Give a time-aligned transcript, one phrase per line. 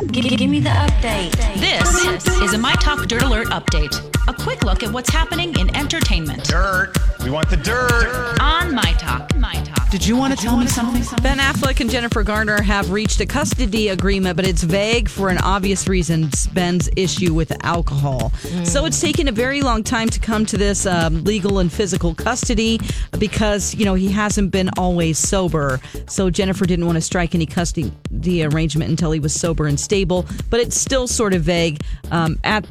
[0.00, 1.32] Give, give me the update.
[1.60, 4.21] This is a My Talk Dirt Alert update.
[4.28, 6.44] A quick look at what's happening in entertainment.
[6.44, 6.92] Dirt.
[7.24, 8.38] We want the dirt.
[8.40, 9.36] On My Talk.
[9.36, 9.90] My Talk.
[9.90, 11.02] Did you want to tell me something?
[11.22, 15.36] Ben Affleck and Jennifer Garner have reached a custody agreement, but it's vague for an
[15.38, 18.32] obvious reason Ben's issue with alcohol.
[18.64, 22.14] So it's taken a very long time to come to this um, legal and physical
[22.14, 22.80] custody
[23.18, 25.78] because, you know, he hasn't been always sober.
[26.06, 30.26] So Jennifer didn't want to strike any custody arrangement until he was sober and stable,
[30.48, 31.82] but it's still sort of vague.
[32.10, 32.66] Um, at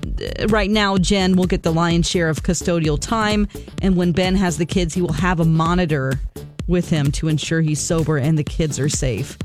[0.49, 3.47] Right now, Jen will get the lion's share of custodial time.
[3.81, 6.19] And when Ben has the kids, he will have a monitor
[6.67, 9.39] with him to ensure he's sober and the kids are safe.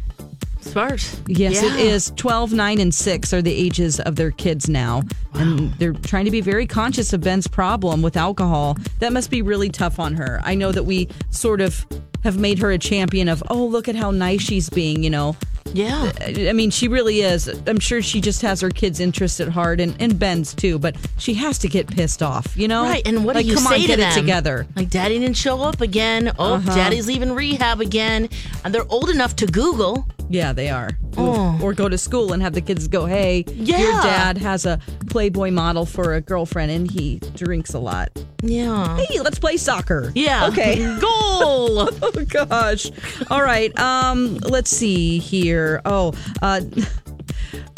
[0.67, 1.21] Smart.
[1.27, 1.75] Yes, Yeah.
[1.75, 2.13] it is.
[2.17, 5.03] 12, 9, and 6 are the ages of their kids now.
[5.35, 8.77] And they're trying to be very conscious of Ben's problem with alcohol.
[9.01, 10.41] That must be really tough on her.
[10.45, 11.87] I know that we sort of
[12.25, 15.37] have made her a champion of, oh, look at how nice she's being, you know.
[15.73, 16.11] Yeah.
[16.25, 17.49] I mean, she really is.
[17.67, 20.97] I'm sure she just has her kids' interest at heart and, and Ben's too, but
[21.19, 22.85] she has to get pissed off, you know?
[22.85, 24.11] Right, and what like, do you come say on, to get them?
[24.13, 24.67] it together.
[24.77, 26.33] Like, Daddy didn't show up again.
[26.39, 26.75] Oh, Uh-huh.
[26.75, 28.29] Daddy's leaving rehab again.
[28.65, 30.07] And they're old enough to Google.
[30.29, 30.91] Yeah, they are.
[31.17, 31.59] Oh.
[31.63, 33.79] Or go to school and have the kids go, hey, yeah.
[33.79, 38.11] your dad has a Playboy model for a girlfriend and he drinks a lot.
[38.43, 38.97] Yeah.
[38.99, 40.13] Hey, let's play soccer.
[40.15, 40.49] Yeah.
[40.49, 40.77] Okay.
[41.01, 41.89] Goal.
[42.03, 42.91] oh gosh.
[43.31, 43.77] All right.
[43.79, 45.81] Um, let's see here.
[45.85, 46.61] Oh, uh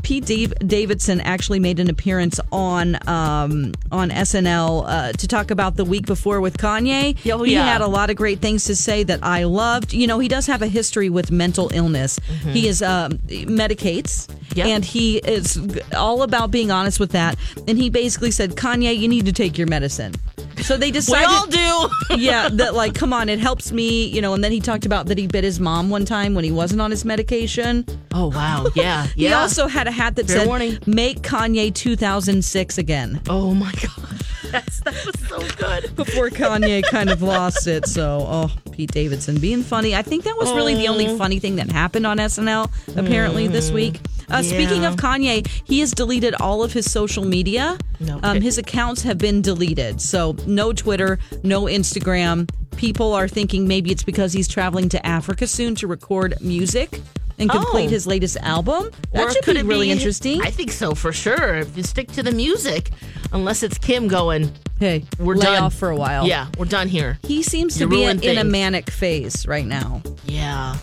[0.02, 5.76] Pete Dave- Davidson actually made an appearance on um, on SNL uh, to talk about
[5.76, 7.16] the week before with Kanye.
[7.32, 9.92] Oh, he had a lot of great things to say that I loved.
[9.92, 12.18] You know, he does have a history with mental illness.
[12.52, 14.66] He is um, medicates, Yep.
[14.66, 15.58] and he is
[15.96, 17.36] all about being honest with that.
[17.66, 20.14] And he basically said, Kanye, you need to take your medicine.
[20.62, 21.28] So they decided.
[21.28, 22.16] we all do.
[22.16, 24.34] yeah, that like, come on, it helps me, you know.
[24.34, 26.80] And then he talked about that he bit his mom one time when he wasn't
[26.80, 27.84] on his medication.
[28.12, 28.66] oh, wow.
[28.74, 29.06] Yeah.
[29.16, 29.28] Yeah.
[29.28, 30.78] He also had a hat that Fair said warning.
[30.86, 34.27] "Make Kanye 2006 again." oh, my gosh.
[34.52, 35.94] Yes, that was so good.
[35.96, 39.94] Before Kanye kind of lost it, so oh, Pete Davidson being funny.
[39.94, 43.70] I think that was really the only funny thing that happened on SNL apparently this
[43.70, 44.00] week.
[44.30, 47.78] Uh, Speaking of Kanye, he has deleted all of his social media.
[48.00, 52.48] No Um, his accounts have been deleted, so no Twitter, no Instagram.
[52.76, 57.00] People are thinking maybe it's because he's traveling to Africa soon to record music
[57.38, 57.90] and complete Oh.
[57.90, 58.90] his latest album.
[59.12, 60.40] That Or should could be really interesting.
[60.42, 61.56] I think so for sure.
[61.56, 62.90] If you stick to the music,
[63.32, 66.26] unless it's Kim going, hey, we're lay done off for a while.
[66.26, 67.18] Yeah, we're done here.
[67.22, 70.02] He seems to be ruined in a manic phase right now.
[70.26, 70.76] Yeah.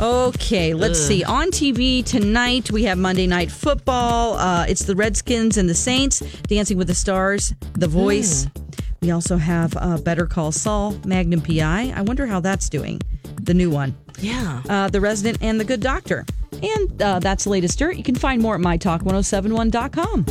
[0.00, 1.22] Okay, let's see.
[1.22, 4.34] On TV tonight, we have Monday Night Football.
[4.34, 8.48] Uh, it's the Redskins and the Saints, Dancing with the Stars, The Voice.
[9.04, 11.92] We also have uh, Better Call Saul, Magnum PI.
[11.94, 13.02] I wonder how that's doing,
[13.34, 13.94] the new one.
[14.18, 14.62] Yeah.
[14.66, 16.24] Uh, the Resident and The Good Doctor.
[16.62, 17.96] And uh, that's the latest dirt.
[17.96, 20.24] You can find more at mytalk1071.com.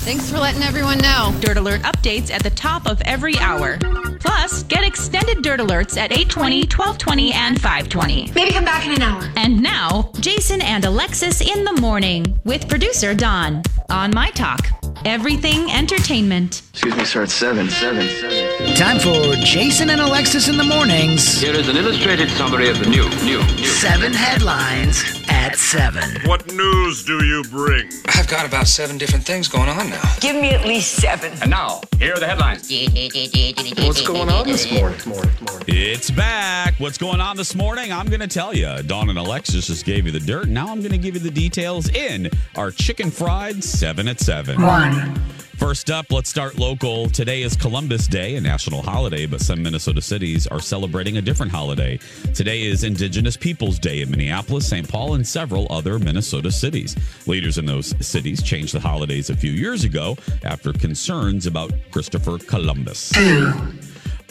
[0.00, 1.36] Thanks for letting everyone know.
[1.40, 3.76] Dirt Alert updates at the top of every hour.
[4.20, 8.32] Plus, get extended Dirt Alerts at 820, 1220, and 520.
[8.34, 9.30] Maybe come back in an hour.
[9.36, 14.79] And now, Jason and Alexis in the morning with producer Don on My Talk.
[15.06, 16.62] Everything entertainment.
[16.72, 17.22] Excuse me, sir.
[17.22, 18.76] It's seven, seven, seven.
[18.76, 21.40] Time for Jason and Alexis in the mornings.
[21.40, 23.64] Here is an illustrated summary of the new, new, new.
[23.64, 26.20] Seven headlines at seven.
[26.26, 27.88] What news do you bring?
[28.08, 30.02] I've got about seven different things going on now.
[30.20, 31.32] Give me at least seven.
[31.40, 32.70] And now, here are the headlines.
[33.78, 34.98] What's going on this morning?
[35.06, 35.66] morning, morning?
[35.66, 36.74] It's back.
[36.78, 37.92] What's going on this morning?
[37.92, 38.82] I'm going to tell you.
[38.82, 40.48] Dawn and Alexis just gave you the dirt.
[40.48, 44.60] Now I'm going to give you the details in our chicken fried 7 at 7.
[44.60, 44.89] One.
[45.60, 47.10] First up, let's start local.
[47.10, 51.52] Today is Columbus Day, a national holiday, but some Minnesota cities are celebrating a different
[51.52, 51.98] holiday.
[52.34, 54.88] Today is Indigenous Peoples Day in Minneapolis, St.
[54.88, 56.96] Paul, and several other Minnesota cities.
[57.26, 62.38] Leaders in those cities changed the holidays a few years ago after concerns about Christopher
[62.38, 63.12] Columbus.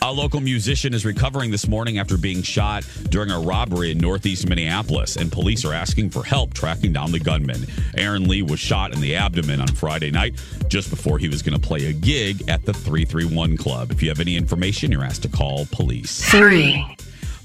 [0.02, 4.48] A local musician is recovering this morning after being shot during a robbery in northeast
[4.48, 7.66] Minneapolis, and police are asking for help tracking down the gunman.
[7.98, 10.36] Aaron Lee was shot in the abdomen on Friday night
[10.70, 13.92] just before he was going to play a gig at the 331 Club.
[13.92, 16.24] If you have any information, you're asked to call police.
[16.32, 16.86] Three.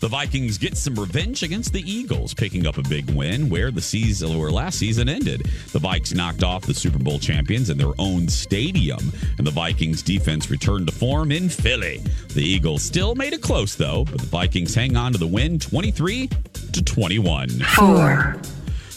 [0.04, 3.80] The Vikings get some revenge against the Eagles, picking up a big win where the
[3.80, 5.46] season where last season ended.
[5.72, 10.02] The Vikes knocked off the Super Bowl champions in their own stadium, and the Vikings
[10.02, 12.02] defense returned to form in Philly.
[12.34, 15.58] The Eagles still made it close though, but the Vikings hang on to the win
[15.58, 16.28] 23
[16.72, 17.48] to 21.
[17.48, 18.36] Four.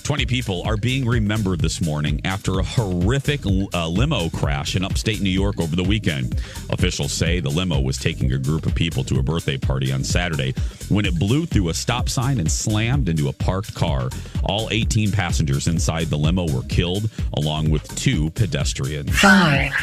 [0.08, 5.20] 20 people are being remembered this morning after a horrific uh, limo crash in upstate
[5.20, 6.42] New York over the weekend.
[6.70, 10.06] Officials say the limo was taking a group of people to a birthday party on
[10.06, 10.54] Saturday
[10.88, 14.10] when it blew through a stop sign and slammed into a parked car.
[14.44, 19.20] All 18 passengers inside the limo were killed, along with two pedestrians.
[19.20, 19.74] Five.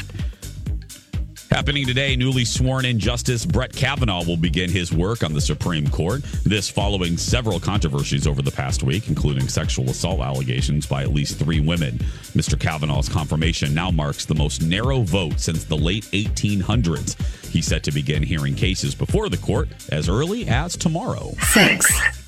[1.54, 5.88] Happening today, newly sworn in Justice Brett Kavanaugh will begin his work on the Supreme
[5.88, 6.24] Court.
[6.42, 11.38] This following several controversies over the past week, including sexual assault allegations by at least
[11.38, 11.98] three women.
[12.34, 12.58] Mr.
[12.58, 17.14] Kavanaugh's confirmation now marks the most narrow vote since the late 1800s.
[17.46, 21.34] He's set to begin hearing cases before the court as early as tomorrow.
[21.52, 22.23] Six.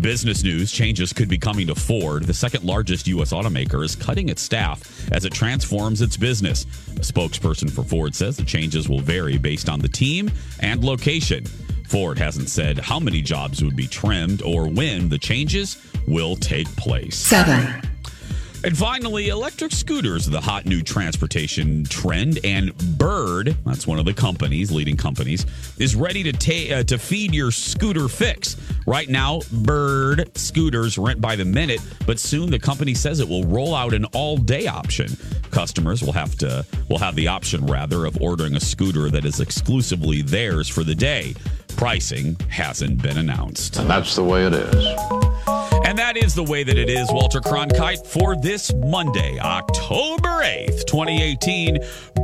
[0.00, 2.22] Business news changes could be coming to Ford.
[2.22, 3.32] The second largest U.S.
[3.32, 6.62] automaker is cutting its staff as it transforms its business.
[6.90, 10.30] A spokesperson for Ford says the changes will vary based on the team
[10.60, 11.44] and location.
[11.88, 16.68] Ford hasn't said how many jobs would be trimmed or when the changes will take
[16.76, 17.16] place.
[17.16, 17.87] Seven.
[18.64, 22.40] And finally, electric scooters, the hot new transportation trend.
[22.44, 25.46] And Bird, that's one of the companies, leading companies,
[25.78, 28.56] is ready to ta- uh, to feed your scooter fix.
[28.86, 33.44] Right now, Bird scooters rent by the minute, but soon the company says it will
[33.44, 35.16] roll out an all-day option.
[35.50, 39.40] Customers will have to will have the option rather of ordering a scooter that is
[39.40, 41.34] exclusively theirs for the day.
[41.76, 43.76] Pricing hasn't been announced.
[43.76, 45.57] And that's the way it is.
[45.98, 50.86] And that is the way that it is, Walter Cronkite, for this Monday, October 8th,
[50.86, 51.78] 2018.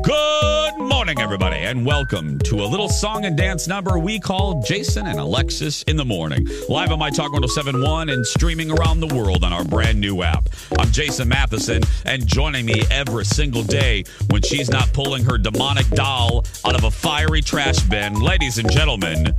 [0.05, 5.09] Good morning, everybody, and welcome to a little song and dance number we call Jason
[5.09, 6.47] and Alexis in the Morning.
[6.69, 10.49] Live on My Talk 1071 and streaming around the world on our brand new app.
[10.79, 15.88] I'm Jason Matheson, and joining me every single day when she's not pulling her demonic
[15.88, 19.35] doll out of a fiery trash bin, ladies and gentlemen,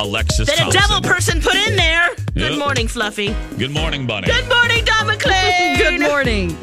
[0.00, 2.08] Alexis That a devil person put in there.
[2.34, 2.58] Good Yep.
[2.58, 3.34] morning, Fluffy.
[3.58, 4.26] Good morning, Bunny.
[4.26, 5.76] Good morning, Don McClain.
[5.78, 6.56] Good morning.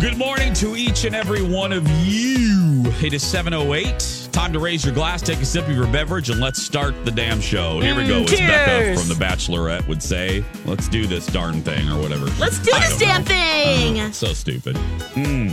[0.00, 2.82] Good morning to each and every one of you.
[3.02, 4.30] It is 7.08.
[4.32, 7.10] Time to raise your glass, take a sip of your beverage, and let's start the
[7.10, 7.80] damn show.
[7.80, 8.22] Here we go.
[8.22, 12.26] Mm, As Becca from The Bachelorette would say, let's do this darn thing or whatever.
[12.40, 13.26] Let's do I this damn know.
[13.28, 14.00] thing.
[14.00, 14.76] Uh, so stupid.
[15.12, 15.50] Mm.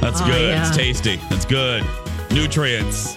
[0.00, 0.50] That's Oh, good.
[0.50, 0.66] yeah.
[0.68, 1.16] It's tasty.
[1.30, 1.84] That's good.
[2.32, 3.16] Nutrients.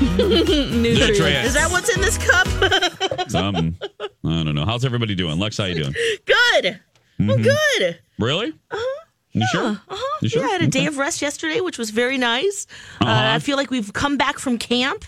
[0.16, 1.48] Nutrients.
[1.48, 2.46] Is that what's in this cup?
[3.30, 3.76] Some.
[4.24, 4.64] I don't know.
[4.64, 5.38] How's everybody doing?
[5.38, 5.94] Lex, how you doing?
[6.26, 6.80] good.
[7.18, 7.42] Well, Mhm.
[7.44, 7.98] good.
[8.18, 8.52] Really?
[9.32, 9.66] You sure?
[9.88, 10.18] Uh-huh.
[10.22, 10.42] You sure?
[10.42, 12.66] Yeah, I had a day of rest yesterday, which was very nice.
[13.00, 13.34] Uh, Uh-huh.
[13.34, 15.04] I feel like we've come back from camp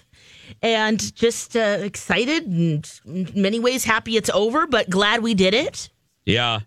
[0.62, 5.54] and just uh, excited and in many ways happy it's over, but glad we did
[5.54, 5.88] it.
[6.26, 6.60] Yeah.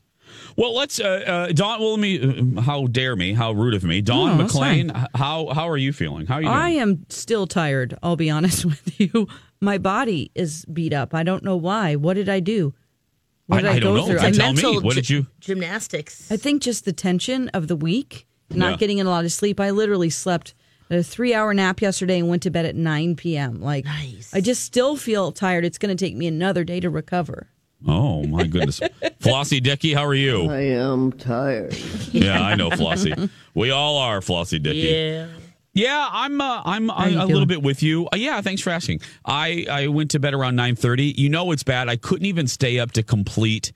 [0.57, 3.83] Well, let's, uh, uh, Dawn, well, let me, uh, how dare me, how rude of
[3.83, 4.01] me.
[4.01, 6.25] Don No, McLean, how, how are you feeling?
[6.27, 6.57] How are you doing?
[6.57, 7.97] I am still tired.
[8.01, 9.27] I'll be honest with you.
[9.59, 11.13] My body is beat up.
[11.13, 11.95] I don't know why.
[11.95, 12.73] What did I do?
[13.47, 14.07] What I- did I, I don't go know.
[14.07, 14.27] through?
[14.27, 14.61] I tell me.
[14.61, 16.31] mental What did you- Gymnastics.
[16.31, 18.77] I think just the tension of the week, not Yeah.
[18.77, 19.59] getting in a lot of sleep.
[19.59, 20.53] I literally slept
[20.89, 23.59] a three hour nap yesterday and went to bed at 9 p.m.
[23.59, 23.85] Like,
[24.33, 25.65] I just still feel tired.
[25.65, 27.49] It's going to take me another day to recover.
[27.87, 28.79] Oh, my goodness.
[29.19, 30.49] Flossie Dicky, how are you?
[30.49, 31.75] I am tired.
[32.11, 33.29] Yeah, I know, Flossie.
[33.53, 34.79] we all are, Flossie Dicky.
[34.79, 35.27] Yeah.
[35.73, 36.39] Yeah, I'm.
[36.39, 38.07] Uh, I'm a, you a little bit with you.
[38.07, 39.01] Uh, yeah, thanks for asking.
[39.25, 41.13] I I went to bed around nine thirty.
[41.17, 41.89] You know it's bad.
[41.89, 43.73] I couldn't even stay up to complete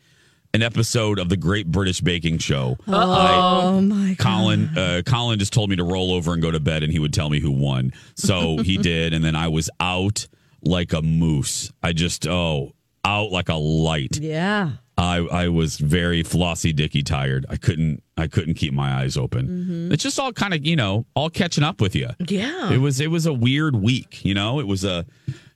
[0.53, 2.77] an episode of the Great British Baking Show.
[2.87, 4.17] Oh, my God.
[4.17, 6.99] Colin uh, Colin just told me to roll over and go to bed, and he
[6.99, 7.91] would tell me who won.
[8.15, 10.25] So he did, and then I was out
[10.61, 11.69] like a moose.
[11.83, 12.73] I just oh
[13.05, 14.17] out like a light.
[14.19, 14.71] Yeah.
[14.97, 17.45] I I was very flossy dicky tired.
[17.49, 19.47] I couldn't I couldn't keep my eyes open.
[19.47, 19.91] Mm-hmm.
[19.93, 22.09] It's just all kind of you know all catching up with you.
[22.27, 22.69] Yeah.
[22.73, 24.25] It was it was a weird week.
[24.25, 25.05] You know, it was a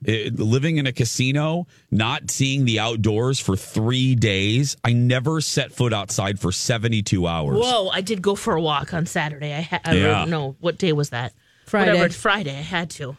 [0.02, 4.76] it, living in a casino, not seeing the outdoors for three days.
[4.82, 7.58] I never set foot outside for seventy two hours.
[7.58, 9.52] Whoa, I did go for a walk on Saturday.
[9.52, 10.06] I, ha- I Yeah.
[10.20, 11.34] don't know what day was that.
[11.66, 11.92] Friday.
[11.92, 12.50] Whatever, Friday.
[12.56, 13.16] I had to.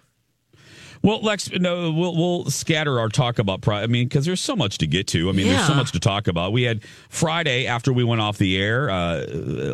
[1.05, 3.61] Well, Lex, no, we'll we'll scatter our talk about.
[3.61, 5.29] Pri- I mean, because there's so much to get to.
[5.29, 6.51] I mean, there's so much to talk about.
[6.51, 8.89] We had Friday after we went off the air.
[8.89, 9.23] Uh,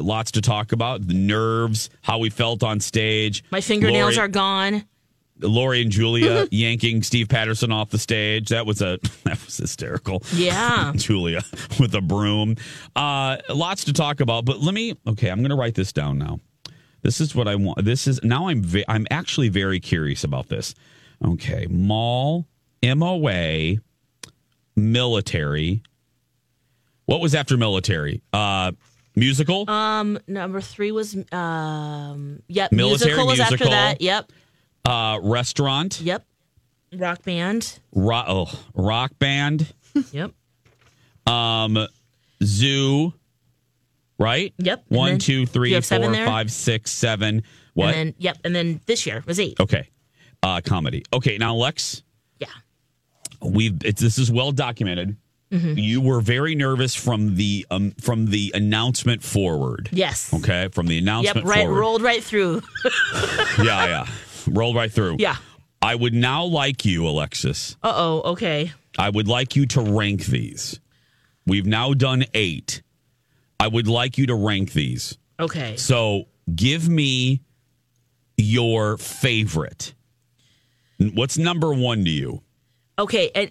[0.02, 1.08] lots to talk about.
[1.08, 3.46] The nerves, how we felt on stage.
[3.50, 4.84] My fingernails Lori, are gone.
[5.40, 8.50] Lori and Julia yanking Steve Patterson off the stage.
[8.50, 10.24] That was a that was hysterical.
[10.34, 10.92] Yeah.
[10.98, 11.44] Julia
[11.80, 12.58] with a broom.
[12.94, 14.44] Uh, lots to talk about.
[14.44, 14.98] But let me.
[15.08, 16.42] Okay, I'm going to write this down now.
[17.04, 17.86] This is what I want.
[17.86, 18.50] This is now.
[18.50, 20.76] I'm ve- I'm actually very curious about this.
[21.24, 22.48] Okay, mall,
[22.84, 23.76] MOA,
[24.76, 25.82] military.
[27.06, 28.22] What was after military?
[28.34, 28.72] Uh,
[29.16, 29.70] musical.
[29.70, 32.72] Um, number three was um, yep.
[32.72, 34.02] Military musical was after that.
[34.02, 34.32] Yep,
[34.86, 36.02] Uh, restaurant.
[36.02, 36.26] yep.
[36.94, 37.80] Rock band.
[37.94, 39.72] Ro- oh, rock band.
[40.14, 40.32] Yep.
[41.28, 41.88] Um,
[42.44, 43.14] zoo.
[44.18, 44.54] Right.
[44.58, 47.44] Yep, One, then- two, three, you have seven four, five, six, seven.
[47.74, 47.88] What?
[47.88, 49.60] And then yep, and then this year was eight.
[49.60, 49.90] okay.
[50.44, 51.04] Uh, comedy.
[51.14, 51.38] Okay.
[51.38, 52.04] Now, Lex.
[52.40, 52.48] Yeah.
[53.42, 55.18] we've it's, this is well documented.
[55.52, 55.78] Mm-hmm.
[55.78, 59.90] You were very nervous from the um, from the announcement forward.
[59.92, 60.34] Yes.
[60.34, 61.46] Okay, from the announcement.
[61.46, 61.46] Yep.
[61.46, 61.66] Right.
[61.66, 61.80] forward.
[61.80, 62.62] Rolled right through.
[63.58, 64.06] Yeah, yeah.
[64.48, 65.18] Rolled right through.
[65.20, 65.36] yeah.
[65.82, 67.76] I would now like you, Alexis.
[67.84, 68.22] Uh oh.
[68.32, 68.72] Okay.
[68.98, 70.80] I would like you to rank these.
[71.46, 72.82] We've now done eight.
[73.60, 75.18] I would like you to rank these.
[75.40, 75.76] Okay.
[75.76, 77.42] So give me
[78.38, 79.94] your favorite.
[81.14, 82.42] What's number one to you?
[83.00, 83.32] Okay.
[83.36, 83.48] Uh,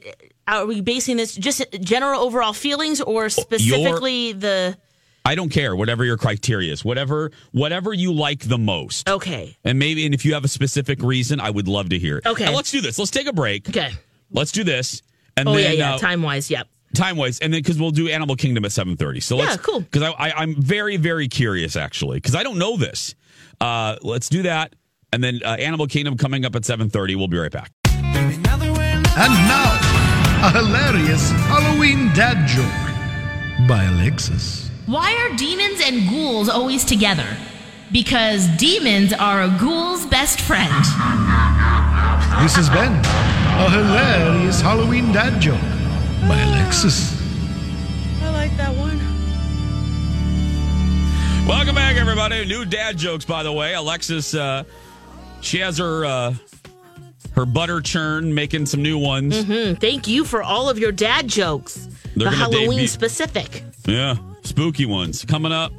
[0.46, 4.76] are we basing this just general overall feelings or specifically the?
[5.24, 5.76] I don't care.
[5.76, 9.08] Whatever your criteria is, whatever whatever you like the most.
[9.08, 9.56] Okay.
[9.64, 12.26] And maybe, and if you have a specific reason, I would love to hear it.
[12.26, 12.54] Okay.
[12.54, 12.98] Let's do this.
[12.98, 13.68] Let's take a break.
[13.68, 13.90] Okay.
[14.30, 15.02] Let's do this.
[15.36, 15.94] And Oh then, yeah, yeah.
[15.94, 16.68] uh, Time wise, yep.
[16.94, 19.20] time wise, and then because we'll do Animal Kingdom at seven thirty.
[19.20, 19.80] So Yeah, let's cool.
[19.80, 23.14] Because I, I, I'm very, very curious actually because I don't know this.
[23.60, 24.74] Uh, let's do that,
[25.12, 27.16] and then uh, Animal Kingdom coming up at seven thirty.
[27.16, 27.72] We'll be right back.
[27.86, 29.76] And now,
[30.42, 34.70] a hilarious Halloween dad joke by Alexis.
[34.86, 37.26] Why are demons and ghouls always together?
[37.92, 40.72] Because demons are a ghoul's best friend.
[42.40, 45.60] This has been a hilarious Halloween dad joke
[46.28, 47.20] by Alexis.
[48.22, 48.98] I like that one.
[51.48, 52.44] Welcome back, everybody.
[52.46, 53.74] New dad jokes, by the way.
[53.74, 54.62] Alexis, uh,
[55.40, 56.34] she has her uh,
[57.34, 59.44] her butter churn, making some new ones.
[59.44, 61.88] hmm Thank you for all of your dad jokes.
[62.16, 63.62] They're the Halloween debut- specific.
[63.86, 65.72] Yeah, spooky ones coming up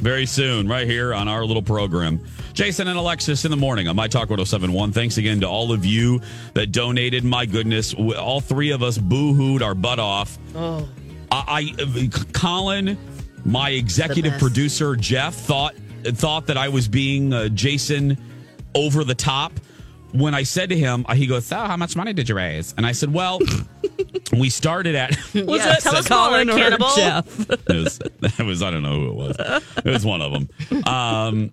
[0.00, 2.20] very soon, right here on our little program.
[2.52, 4.92] Jason and Alexis in the morning on My Talk 1071.
[4.92, 6.20] Thanks again to all of you
[6.54, 7.24] that donated.
[7.24, 10.38] My goodness, all three of us boo hooed our butt off.
[10.54, 10.88] Oh.
[11.32, 12.96] I, I Colin,
[13.44, 18.16] my executive producer Jeff thought thought that I was being uh, Jason
[18.74, 19.52] over the top.
[20.12, 22.86] When I said to him, he goes, "So, how much money did you raise?" And
[22.86, 23.40] I said, "Well,
[24.38, 26.88] we started at Was Yeah, it tell us Colin or Cannibal.
[26.94, 27.50] Jeff?
[27.50, 28.00] it was,
[28.38, 29.36] it was I don't know who it was.
[29.78, 30.84] It was one of them.
[30.86, 31.52] Um,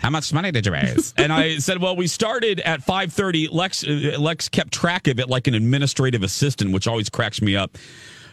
[0.00, 1.14] how much money did you raise?
[1.16, 3.46] And I said, well, we started at five thirty.
[3.46, 7.54] Lex uh, Lex kept track of it like an administrative assistant, which always cracks me
[7.54, 7.78] up.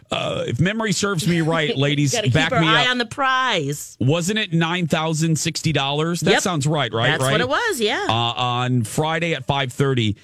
[0.10, 2.90] Uh, if memory serves me right, ladies, Got to keep back me eye up.
[2.92, 3.98] on the prize.
[4.00, 6.22] Wasn't it nine thousand sixty dollars?
[6.22, 6.42] That Yep.
[6.44, 7.10] sounds right, right?
[7.10, 7.32] That's right.
[7.34, 7.82] what it was.
[7.82, 8.06] Yeah.
[8.08, 10.16] Uh, on Friday at five thirty,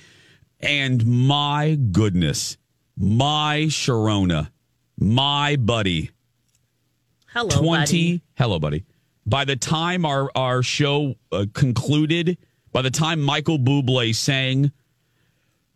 [0.62, 2.56] and my goodness,
[2.98, 4.50] my Sharona,
[4.98, 6.12] my buddy,
[7.34, 8.22] Hello, 20 buddy.
[8.36, 8.86] hello buddy
[9.26, 12.38] by the time our our show uh, concluded
[12.72, 14.72] by the time michael bublé sang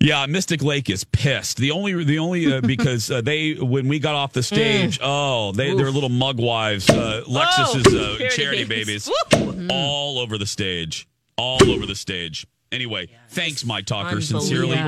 [0.00, 0.26] yeah.
[0.26, 1.56] Mystic Lake is pissed.
[1.58, 5.52] The only, the only uh, because uh, they when we got off the stage, oh,
[5.52, 6.88] they they're little mug wives.
[6.88, 9.10] Uh, Lexus's uh, charity charity babies.
[9.32, 12.46] babies, all over the stage, all over the stage.
[12.72, 14.20] Anyway, thanks, my talker.
[14.20, 14.78] Sincerely,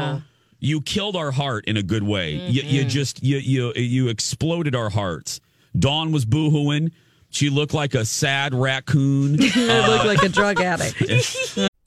[0.59, 2.33] you killed our heart in a good way.
[2.33, 2.88] You, you Mm-hmm.
[2.88, 5.41] just you you you exploded our hearts.
[5.79, 6.91] Dawn was boohooing.
[7.31, 9.38] She looked like a sad raccoon.
[9.43, 10.99] I look like a drug addict.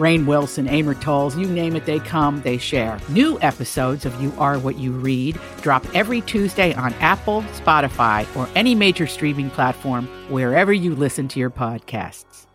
[0.00, 2.98] Rainn Wilson, Amor Towles, you name it, they come, they share.
[3.10, 8.48] New episodes of You Are What You Read drop every Tuesday on Apple, Spotify, or
[8.56, 12.46] any major streaming platform wherever you listen to your podcasts.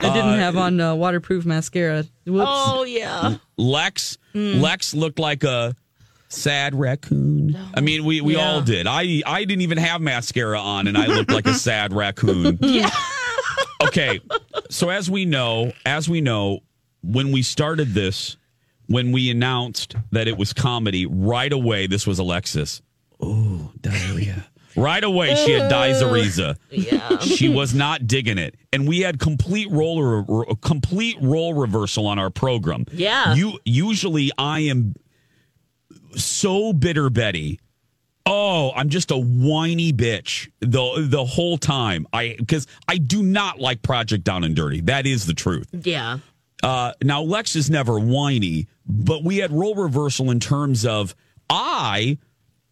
[0.00, 2.04] I didn't have on uh, waterproof mascara.
[2.26, 2.46] Whoops.
[2.48, 3.36] Oh yeah.
[3.56, 4.60] Lex Mm.
[4.60, 5.74] Lex looked like a
[6.28, 7.58] sad raccoon.
[7.74, 8.48] I mean, we we Yeah.
[8.48, 8.86] all did.
[8.86, 12.58] I I didn't even have mascara on, and I looked like a sad raccoon.
[12.62, 12.90] Yeah.
[13.82, 14.20] Okay,
[14.70, 16.60] so as we know, as we know,
[17.02, 18.36] when we started this,
[18.86, 22.82] when we announced that it was comedy, right away this was Alexis.
[23.20, 24.46] Oh, diarrhea.
[24.76, 26.56] Right away, she had diarrhea.
[26.70, 27.18] Yeah.
[27.18, 32.18] She was not digging it, and we had complete role re- complete role reversal on
[32.18, 32.86] our program.
[32.92, 33.34] Yeah.
[33.34, 34.94] you usually I am
[36.16, 37.60] so bitter, Betty.
[38.26, 42.06] Oh, I'm just a whiny bitch the the whole time.
[42.12, 44.82] I because I do not like Project Down and Dirty.
[44.82, 45.68] That is the truth.
[45.72, 46.18] Yeah.
[46.62, 51.14] Uh, now Lex is never whiny, but we had role reversal in terms of
[51.48, 52.18] I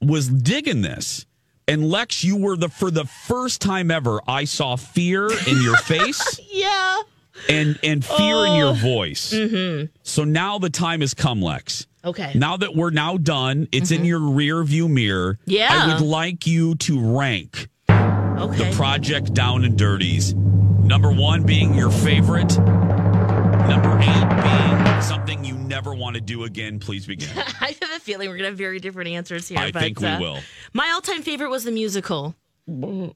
[0.02, 1.24] was digging this.
[1.66, 5.76] And Lex, you were the for the first time ever, I saw fear in your
[5.84, 7.00] face Yeah.
[7.48, 8.74] and and fear in your Oh.
[8.74, 9.32] voice.
[9.32, 9.86] Mm-hmm.
[10.02, 11.86] So now the time has come, Lex.
[12.08, 12.32] Okay.
[12.34, 15.34] Now that we're now done, it's in your rear view mirror.
[15.34, 15.50] Mm-hmm.
[15.50, 15.68] Yeah.
[15.70, 18.70] I would like you to rank Okay.
[18.70, 20.34] the project down and dirties.
[20.34, 22.56] Number one being your favorite.
[22.58, 26.78] Number eight being something you never want to do again.
[26.78, 27.28] Please begin.
[27.36, 29.58] I have a feeling we're gonna have very different answers here.
[29.58, 30.38] I but, think we uh, will.
[30.72, 32.34] My all-time favorite was the musical.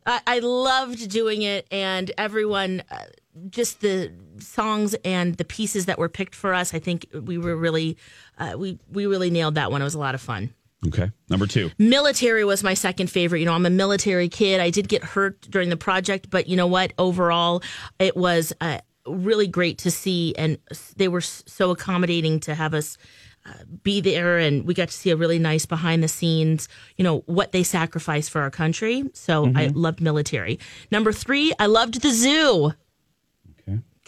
[0.07, 3.05] I, I loved doing it, and everyone, uh,
[3.51, 4.11] just the
[4.43, 6.75] songs and the pieces that were picked for us.
[6.75, 7.97] I think we were really,
[8.39, 9.81] uh, we we really nailed that one.
[9.81, 10.53] It was a lot of fun.
[10.87, 11.11] Okay.
[11.31, 11.71] Number two.
[11.79, 13.39] Military was my second favorite.
[13.39, 14.61] You know, I'm a military kid.
[14.61, 16.93] I did get hurt during the project, but you know what?
[16.99, 17.63] Overall,
[18.01, 20.59] it was uh, really great to see, and
[20.97, 22.99] they were so accommodating to have us
[23.47, 23.53] uh,
[23.83, 26.69] be there, and we got to see a really nice behind the scenes.
[26.97, 29.05] You know what they sacrificed for our country.
[29.15, 29.79] So I Mm-hmm.
[29.79, 30.59] loved military.
[30.91, 32.73] Number three, I loved the zoo.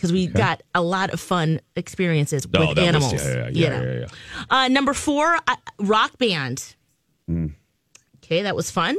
[0.05, 3.12] Because we got a lot of fun experiences Oh, with that was- animals.
[3.14, 3.83] yeah, yeah, you yeah, know.
[3.93, 4.45] yeah, yeah.
[4.51, 6.75] Uh, number four, uh, rock band.
[7.31, 7.55] Mm.
[8.23, 8.97] Okay, that was fun.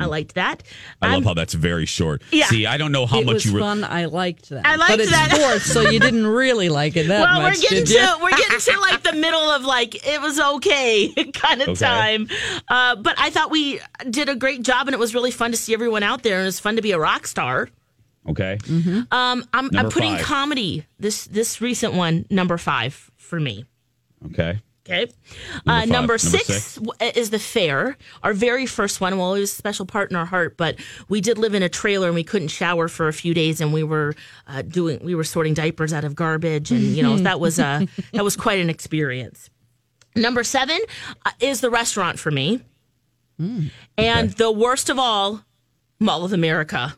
[0.00, 0.60] I liked that.
[0.62, 1.04] Mm-hmm.
[1.04, 2.22] I I'm- love how that's very short.
[2.30, 2.46] Yeah.
[2.46, 3.58] See, I don't know how it much was you were.
[3.60, 3.82] fun.
[3.84, 4.64] I liked that.
[4.64, 5.32] I liked but it's that.
[5.36, 8.30] fourth, so you didn't really like it that well, much, we're getting did to we're
[8.30, 11.84] getting to like the middle of like it was okay kind of Okay.
[11.84, 12.28] time.
[12.68, 15.56] Uh, but I thought we did a great job, and it was really fun to
[15.58, 17.68] see everyone out there, and it was fun to be a rock star.
[18.28, 18.58] Okay.
[19.10, 20.24] Um, I'm, I'm putting five.
[20.24, 23.64] comedy this this recent one number five for me.
[24.26, 24.60] Okay.
[24.88, 25.00] Okay.
[25.00, 25.10] Number
[25.66, 25.88] uh, five.
[25.88, 27.16] number Number six, six.
[27.16, 27.96] is the fair.
[28.22, 29.18] Our very first one.
[29.18, 30.76] Well, it was a special part in our heart, but
[31.08, 33.72] we did live in a trailer and we couldn't shower for a few days, and
[33.72, 34.14] we were
[34.46, 37.86] uh, doing we were sorting diapers out of garbage, and you know that was a
[38.12, 39.50] that was quite an experience.
[40.14, 40.78] Number seven
[41.24, 42.60] uh, is the restaurant for me,
[43.98, 45.44] and the worst of all,
[46.00, 46.96] Mall of America,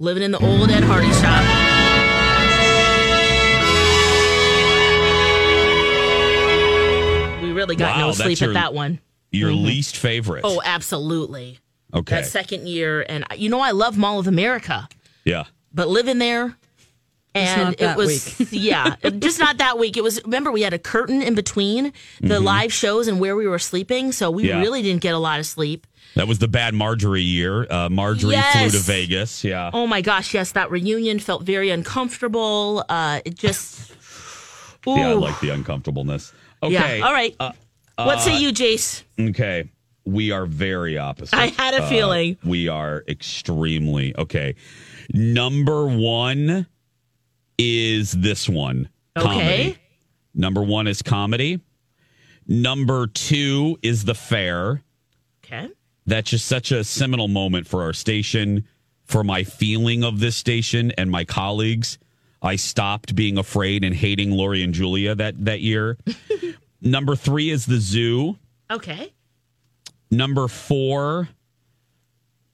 [0.00, 1.44] living in the old Ed Hardy shop.
[7.42, 8.98] We really got Wow, no sleep your- at that one.
[9.30, 10.42] Your least favorite.
[10.44, 11.58] Oh, absolutely.
[11.94, 12.16] okay.
[12.16, 14.88] That second year, and you know I love Mall of America,
[15.24, 15.44] yeah.
[15.72, 16.56] but living there
[17.34, 18.48] And it was, week.
[18.52, 19.96] yeah, just not that week.
[19.96, 22.44] It was, remember, we had a curtain in between the Mhm.
[22.44, 24.12] live shows and where we were sleeping.
[24.12, 24.58] So we Yeah.
[24.60, 25.86] really didn't get a lot of sleep.
[26.18, 27.64] That was the bad Marjorie year.
[27.70, 29.44] Uh, Marjorie flew to Vegas.
[29.44, 29.70] Yeah.
[29.72, 32.84] Oh my gosh, yes, that reunion felt very uncomfortable.
[32.88, 33.92] Uh, it just,
[34.84, 34.96] ooh.
[34.96, 36.32] Yeah, I like the uncomfortableness.
[36.60, 36.98] Okay.
[36.98, 37.36] Yeah, all right.
[37.38, 37.52] Uh,
[37.98, 39.04] what say uh, you, Jace?
[39.20, 39.70] Okay.
[40.06, 41.36] We are very opposite.
[41.38, 42.36] I had a Uh, feeling.
[42.42, 44.56] We are extremely okay.
[45.14, 46.66] Number one
[47.58, 48.88] is this one.
[49.16, 49.24] Okay.
[49.24, 49.78] Comedy.
[50.34, 51.60] Number one is comedy.
[52.48, 54.82] Number two is the fair.
[55.44, 55.68] Okay.
[56.08, 58.66] That's just such a seminal moment for our station,
[59.04, 61.98] for my feeling of this station and my colleagues.
[62.40, 65.98] I stopped being afraid and hating Lori and Julia that that year.
[66.80, 68.38] Number three is the zoo.
[68.70, 69.12] Okay.
[70.10, 71.28] Number four,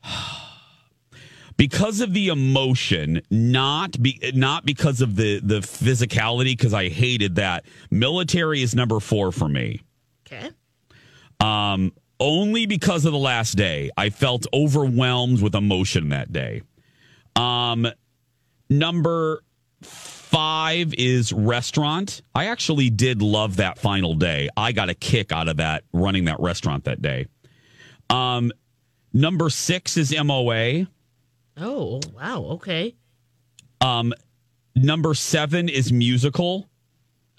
[1.57, 7.37] because of the emotion, not be not because of the the physicality, because I hated
[7.37, 7.67] that.
[7.89, 9.81] Military is number four for me.
[10.27, 10.51] Okay.
[11.39, 16.63] Um, only because of the last day, I felt overwhelmed with emotion that day.
[17.37, 17.87] Um,
[18.71, 19.43] number
[19.83, 22.23] five is restaurant.
[22.35, 24.49] I actually did love that final day.
[24.57, 27.27] I got a kick out of that running that restaurant that day.
[28.11, 28.53] Um,
[29.13, 30.87] number six is MOA.
[31.57, 32.43] Oh, wow.
[32.53, 32.97] Okay.
[33.81, 34.13] Um,
[34.75, 36.69] number seven is musical.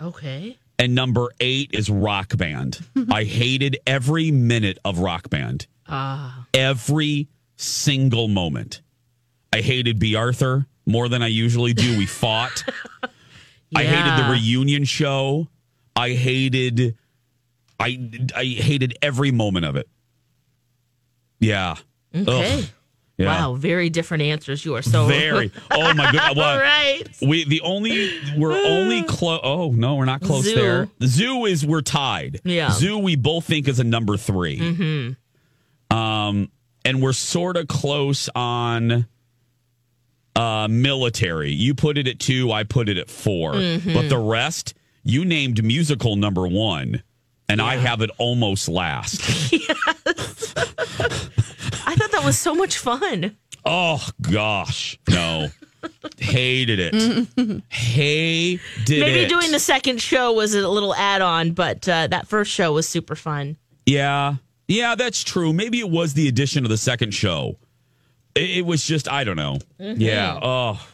[0.02, 0.58] Okay.
[0.78, 2.80] And number eight is rock band.
[3.10, 5.68] I hated every minute of rock band.
[5.88, 6.46] Ah.
[6.54, 8.82] Every single moment.
[9.54, 10.16] I hated B.
[10.16, 11.98] Arthur more than I usually do.
[11.98, 12.64] We fought.
[13.74, 15.48] I hated the reunion show.
[15.96, 16.96] I hated
[17.80, 19.88] I I hated every moment of it.
[21.40, 21.76] Yeah.
[22.14, 22.60] Okay.
[22.60, 22.66] Ugh.
[23.18, 23.28] Yeah.
[23.28, 23.54] Wow.
[23.56, 24.66] Very different answers.
[24.66, 25.52] You are so Very.
[25.72, 26.36] Oh my god.
[26.36, 27.04] Well, All right.
[27.22, 29.40] We the only we're only close.
[29.44, 30.56] Oh no, we're not close Zoo.
[30.56, 30.90] there.
[31.00, 32.42] The zoo is we're tied.
[32.44, 32.72] Yeah.
[32.72, 35.96] Zoo we both think is a number 3 Mm-hmm.
[35.98, 36.52] Um,
[36.84, 39.08] and we're sort of close on
[40.36, 41.52] uh military.
[41.52, 42.52] You put it at two.
[42.52, 43.94] I put it at 4 Mhm.
[43.94, 44.74] But the rest,
[45.04, 47.02] you named musical number one,
[47.48, 49.22] and I have it almost last.
[51.86, 53.36] I thought that was so much fun.
[53.66, 55.48] Oh gosh, no.
[56.18, 57.62] Hated it.
[57.70, 59.02] Hated Maybe it.
[59.02, 62.74] Maybe doing the second show was a little add on, but uh, that first show
[62.74, 63.58] was super fun.
[63.86, 64.36] Yeah.
[64.68, 65.54] Yeah, that's true.
[65.54, 67.58] Maybe it was the addition of the second show.
[68.34, 69.60] It, it was just, I don't know.
[69.80, 69.98] Mhm.
[70.00, 70.40] Yeah.
[70.42, 70.88] Oh,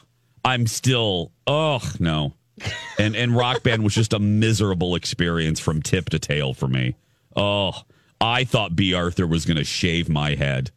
[0.44, 2.34] I'm still, oh, no.
[3.00, 6.96] And, and Rock Band was just a miserable experience from tip to tail for me.
[7.36, 7.72] Oh,
[8.22, 8.94] I thought B.
[8.94, 10.72] Arthur was going to shave my head.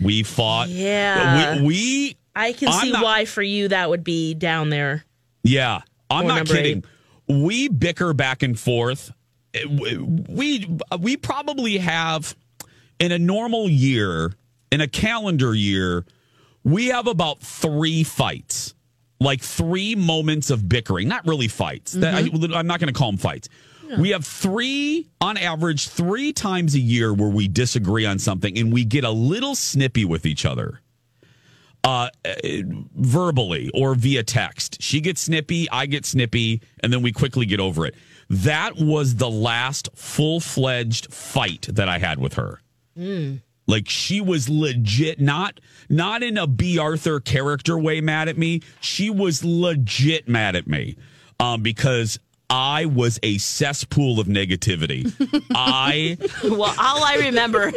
[0.00, 0.68] We fought.
[0.68, 1.60] Yeah.
[1.60, 5.04] We, we I can I'm see not- why for you that would be down there.
[5.42, 6.84] Yeah, I'm not kidding.
[7.28, 9.12] We bicker back and forth.
[9.54, 9.64] Eh,
[10.28, 10.66] We
[10.98, 12.36] we probably have
[12.98, 14.32] in a normal year,
[14.70, 16.04] in a calendar year,
[16.64, 18.74] we have about three fights,
[19.18, 21.08] like three moments of bickering.
[21.08, 21.92] Not really fights.
[21.92, 23.48] That- I, I'm not going to call them fights.
[23.98, 28.72] We have three, on average, three times a year where we disagree on something and
[28.72, 30.80] we get a little snippy with each other
[31.84, 32.62] uh, eh,
[32.94, 34.82] verbally or via text.
[34.82, 37.94] She gets snippy, I get snippy, and then we quickly get over it.
[38.28, 42.60] That was the last full fledged fight that I had with her.
[43.66, 46.78] Like she was legit, not not in a B.
[46.78, 48.62] Arthur character way mad at me.
[48.80, 50.96] She was legit mad at me
[51.38, 52.18] um, because
[52.50, 55.10] I was a cesspool of negativity.
[55.54, 57.72] I well, all I remember,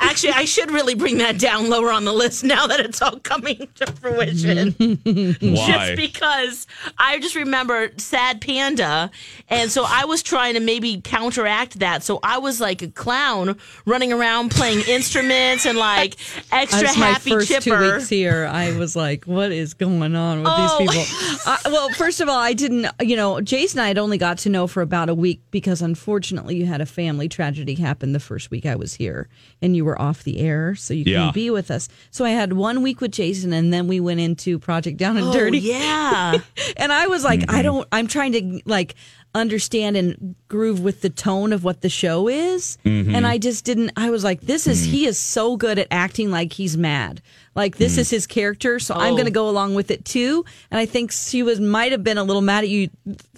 [0.00, 3.18] actually, I should really bring that down lower on the list now that it's all
[3.20, 4.72] coming to fruition.
[5.40, 5.94] Why?
[5.94, 6.66] Just because
[6.98, 9.10] I just remember Sad Panda.
[9.48, 12.02] And so I was trying to maybe counteract that.
[12.02, 16.16] So I was like a clown running around playing instruments and like
[16.52, 17.94] extra That's my happy first two chipper.
[17.94, 18.46] weeks here.
[18.46, 20.78] I was like, "What is going on with Oh.
[20.78, 22.86] these people?" I, uh, well, first of all, I didn't.
[23.00, 26.56] You know, Jason, I had only got to know for about a week because unfortunately,
[26.56, 29.28] you had a family tragedy happen the first week I was here,
[29.60, 31.18] and you were off the air, so you Yeah.
[31.18, 31.88] couldn't be with us.
[32.10, 35.26] So I had one week with Jason, and then we went into Project Down and
[35.26, 35.58] Oh, Dirty.
[35.58, 36.38] yeah.
[36.76, 37.56] and I was like, mm-hmm.
[37.56, 37.88] I don't.
[37.92, 38.94] I'm trying to like
[39.34, 43.14] understand and groove with the tone of what the show is Mhm.
[43.14, 46.30] and i just didn't i was like this is he is so good at acting
[46.30, 47.20] like he's mad
[47.54, 49.16] like this is his character so i'm Oh.
[49.16, 52.16] going to go along with it too and i think she was might have been
[52.18, 52.88] a little mad at you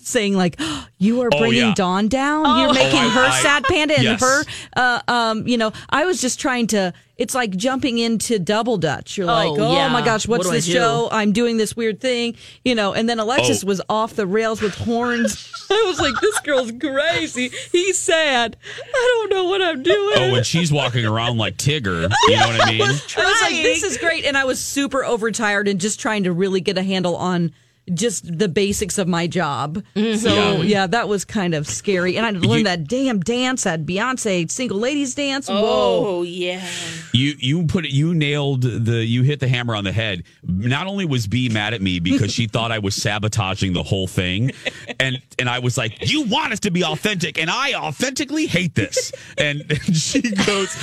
[0.00, 0.61] saying like
[0.98, 1.74] you are Oh, bringing yeah.
[1.74, 2.72] dawn down you're Oh.
[2.72, 4.20] making Oh, I- her I- sad panda and yes.
[4.20, 4.44] her
[4.76, 9.16] uh, um you know i was just trying to it's like jumping into double dutch.
[9.16, 9.88] You're like, Oh, oh yeah.
[9.88, 11.09] my gosh, what's do I this show?
[11.12, 12.94] I'm doing this weird thing, you know.
[12.94, 13.66] And then Alexis Oh.
[13.68, 15.46] was off the rails with horns.
[15.70, 17.50] I was like, this girl's crazy.
[17.70, 18.56] He's sad.
[18.92, 20.14] I don't know what I'm doing.
[20.16, 22.11] Oh, and she's walking around like Tigger.
[22.28, 22.80] You know what I mean?
[22.83, 24.24] I was like, this is great.
[24.24, 27.52] And I was super overtired and just trying to really get a handle on
[27.94, 29.83] just the basics of my job.
[29.96, 30.16] Mm-hmm.
[30.18, 30.62] So, Yeah.
[30.62, 30.87] yeah.
[30.87, 32.16] that was kind of scary.
[32.16, 35.48] And I had to learn You- that damn dance, that Beyonce single ladies dance.
[35.48, 36.07] Oh, Whoa.
[36.18, 36.66] Oh yeah.
[37.12, 37.92] You you put it.
[37.92, 39.05] You nailed the.
[39.05, 40.24] You hit the hammer on the head.
[40.46, 44.07] Not only was B mad at me because she thought I was sabotaging the whole
[44.07, 44.53] thing,
[45.00, 48.74] and and I was like, "You want us to be authentic, and I authentically hate
[48.74, 50.76] this." And, and she goes,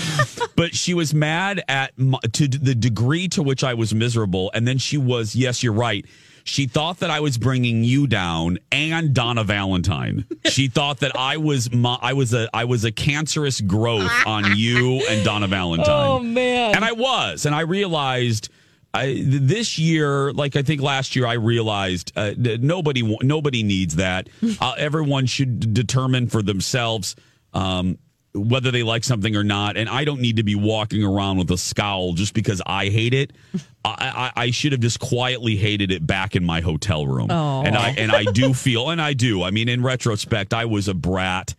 [0.56, 4.67] but she was mad at my, to the degree to which I was miserable, and
[4.67, 6.06] then she was, "Yes, you're right."
[6.48, 10.26] She thought that I was bringing you down and Donna Valentine.
[10.46, 14.56] She thought that I was my, I was a I was a cancerous growth on
[14.56, 16.08] you and Donna Valentine.
[16.08, 16.76] Oh, man.
[16.76, 18.50] And I was, and I realized.
[18.94, 24.30] I, this year, like I think last year, I realized uh, nobody nobody needs that.
[24.60, 27.16] Uh, everyone should determine for themselves
[27.54, 28.00] um,
[28.34, 29.78] whether they like something or not.
[29.78, 33.13] And I don't need to be walking around with a scowl just because I hate
[33.13, 33.34] it.
[33.86, 37.32] I, I, I should have just quietly hated it back in my hotel room.
[37.32, 37.63] Oh.
[37.63, 39.44] And I and I do feel, and I do.
[39.44, 41.56] I mean, in retrospect, I was a brat,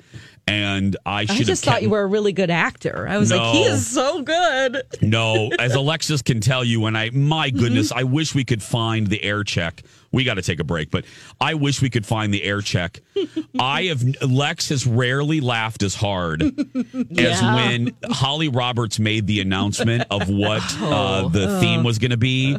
[0.46, 1.46] and I should I have.
[1.46, 3.06] just thought kept- you were a really good actor.
[3.08, 4.82] I was like, he is so good.
[5.00, 7.58] no, as Alexis can tell you, and I, my mm-hmm.
[7.58, 9.82] goodness, I wish we could find the air check.
[10.10, 11.04] We got to take a break, but
[11.40, 13.00] I wish we could find the air check.
[13.60, 16.42] I have Lex has rarely laughed as hard
[17.18, 22.16] as when Holly Roberts made the announcement of what uh, the theme was going to
[22.16, 22.56] be,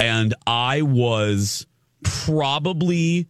[0.00, 1.66] and I was
[2.02, 3.28] probably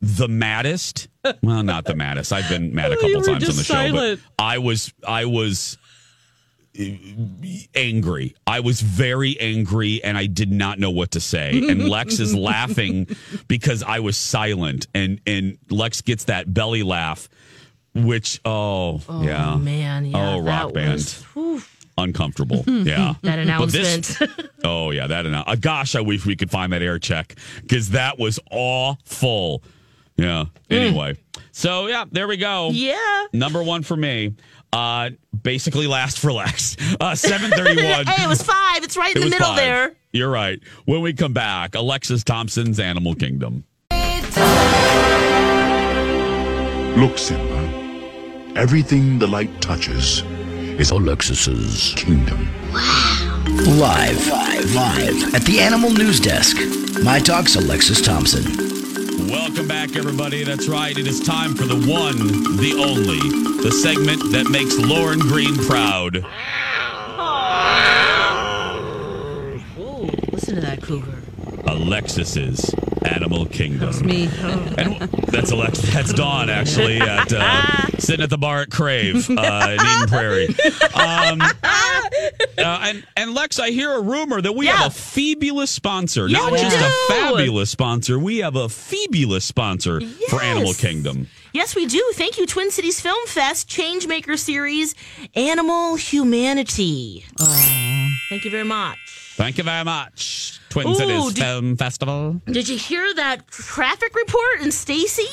[0.00, 1.08] the maddest.
[1.42, 2.32] Well, not the maddest.
[2.32, 5.78] I've been mad a Oh, couple times on the show, but I was I was
[7.74, 8.34] angry.
[8.46, 11.58] I was very angry and I did not know what to say.
[11.68, 13.08] And Lex is laughing
[13.48, 17.28] because I was silent and and Lex gets that belly laugh
[17.94, 19.54] which oh, yeah.
[19.56, 20.92] man, yeah, oh, rock that band.
[21.34, 22.64] was- Uncomfortable.
[22.66, 23.14] Yeah.
[23.20, 24.50] That But this- announcement.
[24.64, 27.34] oh yeah, that annou- uh, gosh, I wish we could find that air check
[27.68, 29.62] cuz that was awful.
[30.16, 30.46] Yeah.
[30.70, 31.16] Anyway.
[31.52, 32.70] So yeah, there we go.
[32.72, 33.26] yeah.
[33.34, 34.34] Number 1 for me.
[34.72, 35.10] Uh
[35.42, 36.80] basically last for last.
[37.00, 38.06] Uh 731.
[38.06, 38.82] hey, it was five.
[38.82, 39.56] It's right It in the middle five.
[39.56, 39.92] there.
[40.12, 40.60] You're right.
[40.84, 43.64] When we come back, Alexis Thompson's Animal Kingdom.
[46.96, 48.52] Look, Simba.
[48.54, 50.20] Everything the light touches
[50.78, 52.48] is Alexis's kingdom.
[52.72, 53.44] Wow.
[53.48, 56.56] Live, live, live at the Animal News Desk.
[57.02, 58.71] My Talk's Alexis Thompson.
[59.18, 60.42] Welcome back, everybody.
[60.44, 60.96] That's right.
[60.96, 62.16] It is time for the one,
[62.56, 63.18] the only,
[63.62, 66.16] the segment that makes Lauren Green proud.
[69.78, 71.18] Ooh, listen to that cougar.
[71.66, 73.80] Alexis's Animal Kingdom.
[73.80, 74.28] That's me.
[74.78, 74.96] And
[75.28, 75.80] that's Alex.
[75.92, 80.48] That's Dawn actually at uh, sitting at the bar at Crave uh, in Eden Prairie.
[80.94, 82.08] Um, uh,
[82.58, 86.58] and and Lex, I hear a rumor that we have a fabulous sponsor, Yeah, not
[86.58, 88.18] just a fabulous sponsor.
[88.18, 91.28] We have a fabulous sponsor for Animal Kingdom.
[91.52, 92.02] Yes, we do.
[92.14, 94.94] Thank you, Twin Cities Film Fest, Changemaker Series,
[95.34, 97.26] Animal Humanity.
[98.30, 98.96] Thank you very much.
[99.36, 100.41] Thank you very much,
[100.72, 102.40] Twin Ooh, Cities did- Film Festival.
[102.46, 105.28] Did you hear that traffic report in Stacy?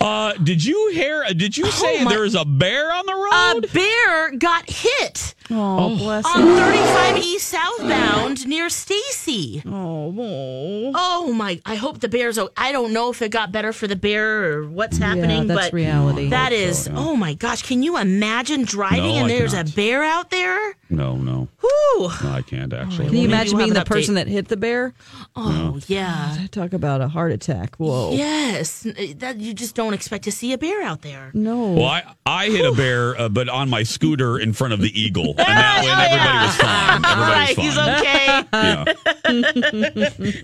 [0.00, 1.24] Uh, did you hear?
[1.32, 3.64] Did you say my- there's a bear on the road?
[3.64, 6.56] A bear got hit Oh, bless on him.
[6.56, 9.62] 35 East southbound near Stacy.
[9.66, 11.60] Oh, Oh my!
[11.66, 12.38] I hope the bear's.
[12.56, 15.72] I don't know if it got better for the bear or what's happening, that's but
[15.72, 16.28] reality.
[16.30, 16.84] That Hope is.
[16.84, 16.98] so, yeah.
[16.98, 17.62] Oh my gosh!
[17.62, 19.70] Can you imagine driving No, and I there's cannot.
[19.72, 20.76] a bear out there?
[20.90, 22.08] no, no, Whoo!
[22.22, 23.06] no, I can't actually.
[23.08, 24.94] Can you imagine we'll being the have an person that hit the bear?
[25.36, 26.46] Oh yeah.
[26.52, 27.76] Talk about a heart attack.
[27.76, 28.12] Whoa.
[28.12, 31.30] Yes, that you just don't expect to see a bear out there.
[31.34, 31.72] No.
[31.72, 34.98] Well, I, I hit a bear, uh, but on my scooter in front of the
[34.98, 37.04] eagle, and that way everybody was fine.
[37.04, 37.94] Everybody was He's fine.
[38.00, 38.26] okay.
[38.52, 38.84] Yeah.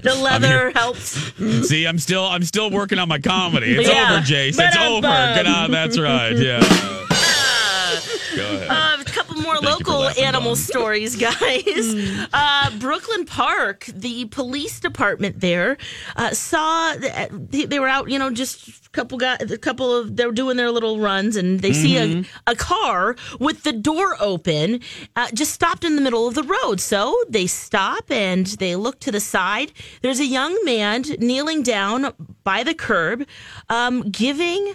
[0.03, 1.69] The leather helps.
[1.69, 3.77] See, I'm still I'm still working on my comedy.
[3.77, 4.13] It's Yeah.
[4.13, 4.59] over, Jace.
[4.59, 5.03] It's over.
[5.03, 5.35] Ba-dum-bum.
[5.37, 5.71] Good on.
[5.71, 6.37] That's right.
[6.37, 6.61] Yeah.
[8.37, 9.01] Go ahead.
[9.01, 9.10] A couple
[9.51, 10.57] more Thank local animal Dawn.
[10.57, 12.29] stories, guys.
[12.33, 15.77] uh, Brooklyn Park, the police department there
[16.17, 19.95] uh, saw that they, they were out, you know, just a couple guys, a couple
[19.95, 24.17] of they're doing their little runs, and they see a, a car with the door
[24.21, 24.81] open,
[25.17, 26.81] uh, just stopped in the middle of the road.
[26.81, 29.73] So they stop and they look to the side.
[30.03, 32.13] There's a young man kneeling down
[32.45, 33.27] by the curb,
[33.69, 34.75] um, giving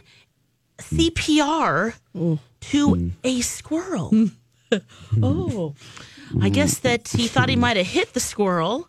[0.80, 1.94] CPR
[2.62, 4.12] to a squirrel.
[5.24, 5.76] oh.
[6.42, 8.88] I guess that he thought he might have hit the squirrel.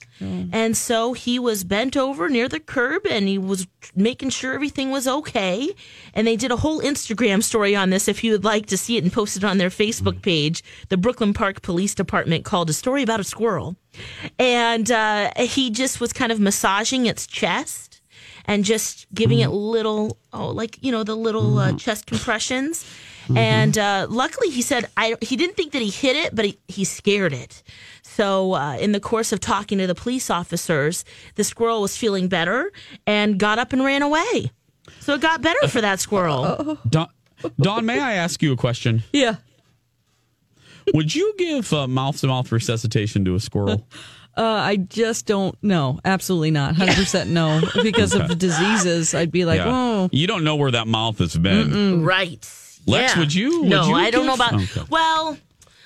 [0.53, 4.91] And so he was bent over near the curb and he was making sure everything
[4.91, 5.75] was okay.
[6.15, 8.97] And they did a whole Instagram story on this if you would like to see
[8.97, 10.65] it and post it on their Facebook page.
[10.89, 13.77] The Brooklyn Park Police Department called a story about a squirrel.
[14.39, 18.01] And uh, he just was kind of massaging its chest
[18.47, 22.87] and just giving it little, oh, like, you know, the little uh, chest compressions.
[23.35, 26.59] And uh, luckily, he said I, he didn't think that he hit it, but he,
[26.69, 27.63] he scared it.
[28.03, 32.29] So, uh, in the course of talking to the police officers, the squirrel was feeling
[32.29, 32.73] better
[33.07, 34.51] and got up and ran away.
[35.01, 36.79] So, it got better for that squirrel.
[36.89, 37.09] Don,
[37.61, 39.03] Don, may I ask you a question?
[39.13, 39.37] Yeah.
[40.95, 43.87] Would you give uh, mouth to mouth resuscitation to a squirrel?
[44.39, 45.99] Uh, I just don't know.
[46.05, 46.75] Absolutely not.
[46.77, 47.63] 100% no.
[47.83, 48.29] Because of Okay.
[48.29, 49.65] the diseases, I'd be like, Yeah.
[49.69, 50.09] oh.
[50.13, 52.05] You don't know where that mouth has been.
[52.05, 52.47] Right.
[52.87, 53.19] Lex, Yeah.
[53.21, 53.61] would you?
[53.63, 54.63] would No, you I don't know give- about.
[54.63, 54.83] Okay.
[54.91, 55.37] Well,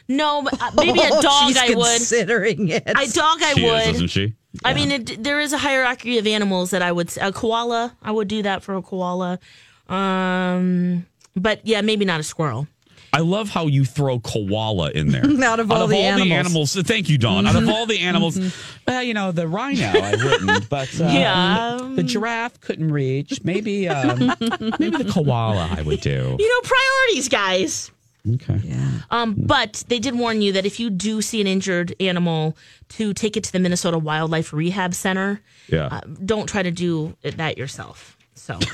[0.09, 1.97] no, uh, maybe a Oh, dog she's I would.
[1.97, 2.83] considering it.
[2.87, 3.81] A dog I She would.
[3.83, 4.35] is, isn't she?
[4.65, 7.17] I mean, it, there is a hierarchy of animals that I would.
[7.21, 9.39] A koala, I would do that for a koala.
[9.89, 12.67] Um, but yeah, maybe not a squirrel.
[13.13, 15.25] I love how you throw koala in there.
[15.45, 16.75] Out of all the animals.
[16.75, 17.47] thank you, Dawn.
[17.47, 18.39] Out of all the animals,
[18.87, 21.79] well, you know, the rhino I wouldn't, but uh, Yeah.
[21.95, 23.43] the giraffe couldn't reach.
[23.45, 24.19] Maybe, um,
[24.79, 26.37] maybe the koala I would do.
[26.39, 27.91] You know, priorities, guys.
[28.35, 28.61] Okay.
[28.65, 28.91] Yeah.
[29.11, 32.57] Um, but they did warn you that if you do see an injured animal,
[32.91, 35.41] to take it to the Minnesota Wildlife Rehab Center.
[35.69, 35.87] Yeah.
[35.87, 38.17] Uh, don't try to do that yourself.
[38.35, 38.59] So.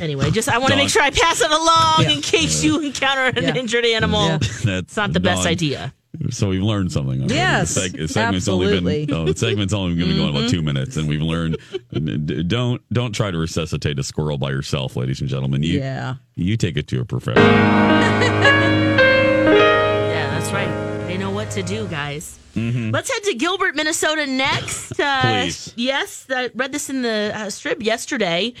[0.00, 3.38] Anyway, just I want to make sure I pass it along in case you encounter
[3.38, 3.54] an Yeah.
[3.56, 4.38] injured animal.
[4.38, 5.92] That's It's not the best idea.
[6.30, 7.20] So we've learned something.
[7.20, 7.34] already.
[7.34, 9.06] Yes, the, seg- the segment's only absolutely.
[9.06, 10.50] been oh, the segment's only going to be going about Mm-hmm.
[10.50, 11.56] two minutes, and we've learned
[11.92, 15.62] d- don't don't try to resuscitate a squirrel by yourself, ladies and gentlemen.
[15.62, 16.16] You Yeah.
[16.34, 17.46] you take it to a professional.
[19.00, 21.06] Yeah, that's right.
[21.06, 22.38] They know what to do, guys.
[22.56, 24.98] Let's head to Gilbert, Minnesota next.
[25.00, 25.72] Uh, Please.
[25.76, 28.54] Yes, I read this in the uh, strip yesterday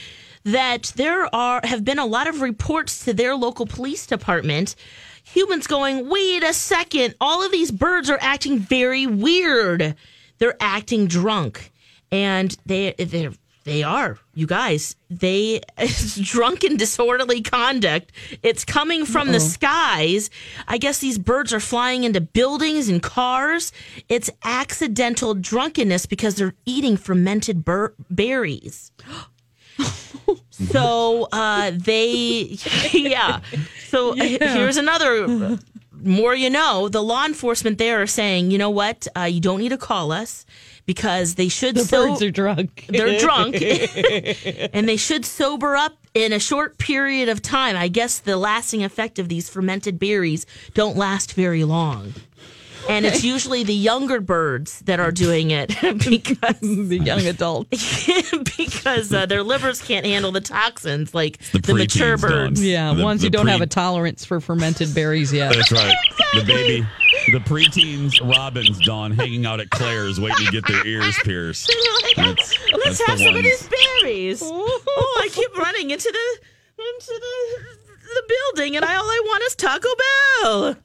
[0.44, 4.74] that there are have been a lot of reports to their local police department.
[5.24, 9.94] Humans going, wait a second, all of these birds are acting very weird.
[10.38, 11.70] They're acting drunk,
[12.10, 13.32] and they they're
[13.64, 14.96] they are, you guys.
[15.10, 18.10] They it's drunken, disorderly conduct.
[18.42, 20.30] It's coming from the skies.
[20.66, 23.72] I guess these birds are flying into buildings and cars.
[24.08, 28.90] It's accidental drunkenness because they're eating fermented bur- berries.
[30.50, 32.56] so uh, they,
[32.92, 33.40] yeah.
[33.88, 35.58] So uh, here's another.
[36.02, 39.58] More you know, the law enforcement there are saying, you know what, uh, you don't
[39.58, 40.46] need to call us
[40.86, 41.74] because they should.
[41.74, 42.86] The so- birds are drunk.
[42.88, 43.56] they're drunk
[44.72, 47.76] and they should sober up in a short period of time.
[47.76, 52.14] I guess the lasting effect of these fermented berries don't last very long.
[52.88, 55.68] And it's usually the younger birds that are doing it
[56.08, 57.68] because the young adult.
[58.56, 62.30] because uh, their livers can't handle the toxins like the the, mature preteens, Dawn.
[62.30, 62.64] birds.
[62.64, 65.54] Yeah, The- ones the who don't have a tolerance for fermented berries yet.
[65.54, 65.94] That's right.
[66.34, 66.86] The baby,
[67.32, 71.68] the preteens, robins, Dawn, hanging out at Claire's, waiting to get their ears pierced.
[72.02, 73.68] Like, That's- Let's that's the have some of these
[74.02, 74.40] berries.
[74.44, 77.76] oh, I keep running into the into the
[78.14, 78.22] the
[78.54, 79.88] building, and I all I want is Taco
[80.42, 80.76] Bell.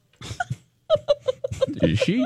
[1.81, 2.25] Is she?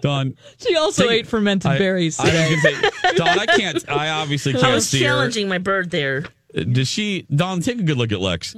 [0.00, 0.36] Dawn.
[0.58, 2.72] She also Take- ate fermented I- berries I was today.
[2.72, 3.88] gonna say, Dawn, I can't.
[3.88, 5.04] I obviously can't I was see her.
[5.06, 6.24] challenging my bird there.
[6.52, 7.26] Does she?
[7.34, 8.56] Dawn, take a good look at Lex.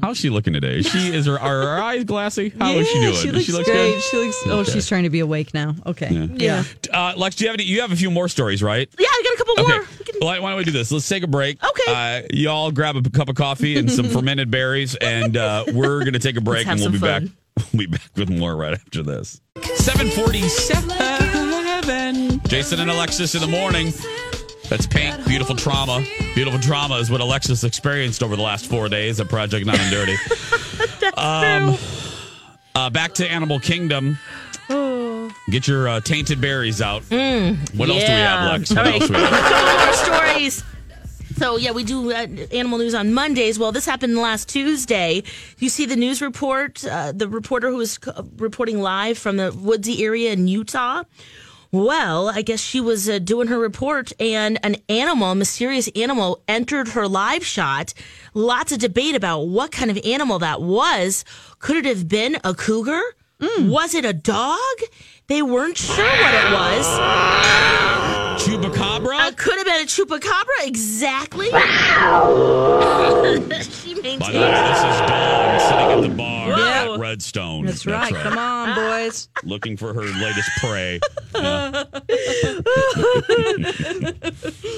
[0.00, 0.78] How's she looking today?
[0.78, 1.12] Is she?
[1.12, 1.38] Is her?
[1.40, 2.50] Are her eyes glassy?
[2.50, 3.14] How is she doing?
[3.16, 3.74] She looks she look great.
[3.94, 4.02] good?
[4.02, 4.36] She looks.
[4.46, 4.70] Oh, Okay.
[4.70, 5.74] she's trying to be awake now.
[5.86, 6.28] Okay.
[6.34, 6.62] Yeah.
[6.92, 7.64] Uh, Lex, do you have any?
[7.64, 8.88] You have a few more stories, right?
[8.96, 9.72] Yeah, I got a couple Okay.
[9.76, 9.86] more.
[10.20, 10.92] Why, why don't we do this?
[10.92, 11.58] Let's take a break.
[11.64, 11.92] Okay.
[11.92, 16.12] Uh, y'all grab a cup of coffee and some fermented berries, and uh, we're going
[16.12, 17.22] to take a break, and we'll be some back.
[17.76, 19.38] We'll be back with more right after this.
[19.74, 20.88] Seven forty-seven.
[22.48, 23.92] Jason and Alexis in the morning.
[24.70, 25.26] That's paint.
[25.26, 26.02] Beautiful trauma.
[26.34, 29.90] Beautiful trauma is what Alexis experienced over the last four days at Project Not and
[29.90, 30.16] Dirty.
[31.18, 31.76] um,
[32.74, 34.18] uh, back to Animal Kingdom.
[35.50, 37.02] Get your uh, tainted berries out.
[37.02, 38.70] what else do we have, Lex?
[38.70, 38.94] What right.
[38.94, 39.84] else do we have?
[39.84, 40.64] More stories.
[41.38, 43.58] So yeah, we do uh, animal news on Mondays.
[43.58, 45.22] Well, this happened last Tuesday.
[45.58, 47.98] You see the news report, uh, the reporter who was
[48.38, 51.02] reporting live from the woodsy area in Utah.
[51.72, 56.42] Well, I guess she was uh, doing her report, and an animal, a mysterious animal,
[56.48, 57.92] entered her live shot.
[58.32, 61.24] Lots of debate about what kind of animal that was.
[61.58, 63.02] Could it have been a cougar?
[63.58, 64.58] Was it a dog?
[65.26, 68.05] They weren't sure what it was.
[68.36, 69.18] Chupacabra?
[69.18, 71.46] Uh, could have been a chupacabra, exactly.
[71.46, 71.60] she By
[73.90, 74.28] the way, maintains.
[74.28, 76.54] this is Dawn sitting at the bar Whoa.
[76.54, 77.64] at Red Redstone.
[77.64, 78.14] That's right.
[78.14, 79.28] Come on, boys.
[79.42, 81.00] Looking for her latest prey.
[81.34, 81.84] Yeah.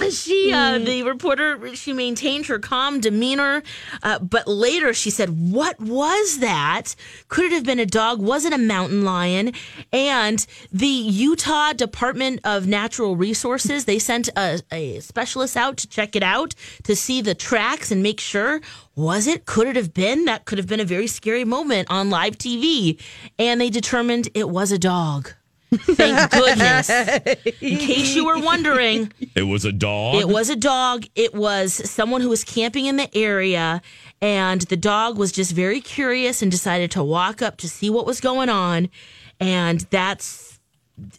[0.11, 3.63] she, uh, the reporter, she maintained her calm demeanor,
[4.03, 6.95] uh, but later she said, "What was that?
[7.29, 8.21] Could it have been a dog?
[8.21, 9.53] Was it a mountain lion?"
[9.93, 16.15] And the Utah Department of Natural Resources they sent a, a specialist out to check
[16.15, 18.61] it out to see the tracks and make sure.
[18.95, 19.47] Was it?
[19.47, 20.25] Could it have been?
[20.27, 23.01] That could have been a very scary moment on live TV.
[23.39, 25.33] And they determined it was a dog.
[25.71, 26.89] Thank goodness.
[27.61, 30.17] In case you were wondering, It was a dog.
[30.17, 31.05] it was a dog.
[31.15, 33.83] It was someone who was camping in the area,
[34.23, 38.07] and the dog was just very curious and decided to walk up to see what
[38.07, 38.89] was going on,
[39.41, 40.59] and that's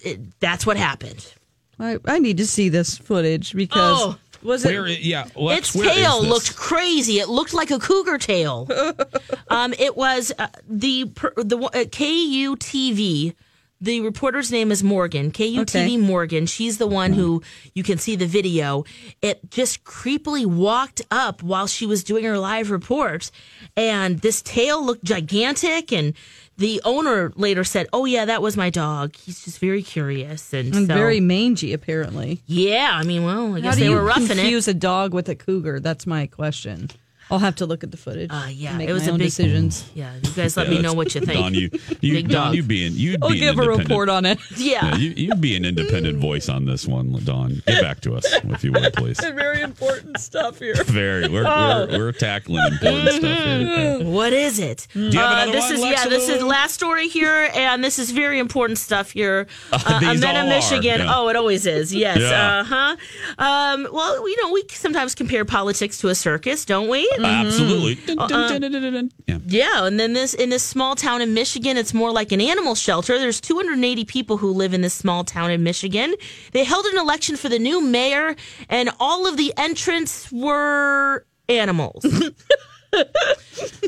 [0.01, 1.31] it, that's what happened.
[1.79, 4.69] I, I need to see this footage because Oh, was it?
[4.69, 4.87] Where?
[4.87, 5.27] Yeah.
[5.33, 6.29] What, its where is tail this?
[6.29, 7.19] looked crazy.
[7.19, 8.67] It looked like a cougar tail.
[9.49, 13.35] um, it was uh, the per- the uh, KUTV.
[13.81, 15.31] The reporter's name is Morgan.
[15.31, 15.95] KUTV Okay.
[15.97, 16.45] Morgan.
[16.47, 17.41] She's the one who
[17.73, 18.83] you can see the video.
[19.21, 23.31] It just creepily walked up while she was doing her live report,
[23.77, 25.93] and this tail looked gigantic.
[25.93, 26.13] And
[26.59, 29.15] the owner later said, "Oh yeah, that was my dog.
[29.15, 32.41] He's just very curious and, And so- very mangy, apparently.
[32.45, 32.91] yeah.
[32.93, 34.41] I mean, well, I How guess they were roughing it.
[34.41, 35.79] confuse a dog with a cougar?
[35.79, 36.89] That's my question.
[37.31, 38.29] I'll have to look at the footage.
[38.31, 39.85] Uh, yeah, make it was my a own big decisions.
[39.95, 41.39] Yeah, you guys let Yeah, me know what you think.
[41.39, 41.69] Don, you,
[42.01, 42.55] you, Big Don, dog.
[42.55, 44.39] you being, you'd I'll be give a report on it.
[44.57, 44.85] Yeah.
[44.89, 47.61] Yeah, you, you'd be an independent voice on this one, Don.
[47.67, 49.19] Get back to us, if you would, please.
[49.23, 50.75] Very important stuff here.
[50.83, 51.27] Very.
[51.29, 51.87] We're, Oh.
[51.89, 54.03] we're, we're tackling important stuff here.
[54.03, 54.87] What is it?
[54.93, 56.09] Do you have Uh, this one, is Lex yeah.
[56.09, 59.47] This is last story here, and this is very important stuff here.
[59.71, 60.99] Uh, these Omena, all are, Michigan.
[61.01, 61.13] yeah.
[61.15, 61.93] Oh, it always is.
[61.93, 62.19] Yes.
[62.19, 62.59] Yeah.
[62.59, 62.95] Uh huh.
[63.37, 67.09] Um, well, you know, we sometimes compare politics to a circus, don't we?
[67.19, 67.47] Mm-hmm.
[67.47, 67.95] Absolutely.
[67.95, 69.11] Dun, Uh, dun, dun, dun, dun, dun.
[69.27, 69.37] Yeah.
[69.45, 72.75] Yeah, and then this in this small town in Michigan, it's more like an animal
[72.75, 73.19] shelter.
[73.19, 76.15] There's 280 people who live in this small town in Michigan.
[76.53, 78.35] They held an election for the new mayor,
[78.69, 82.05] and all of the entrants were animals.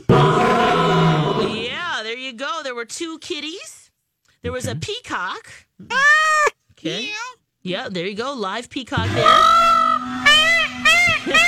[0.10, 2.62] yeah, there you go.
[2.64, 3.92] There were two kitties.
[4.42, 5.52] There was a peacock.
[5.90, 6.50] Ah!
[6.72, 7.12] Okay.
[7.62, 8.34] Yeah, there you go.
[8.34, 9.24] Live peacock there.
[9.26, 10.26] Ah!
[10.28, 11.48] Ah!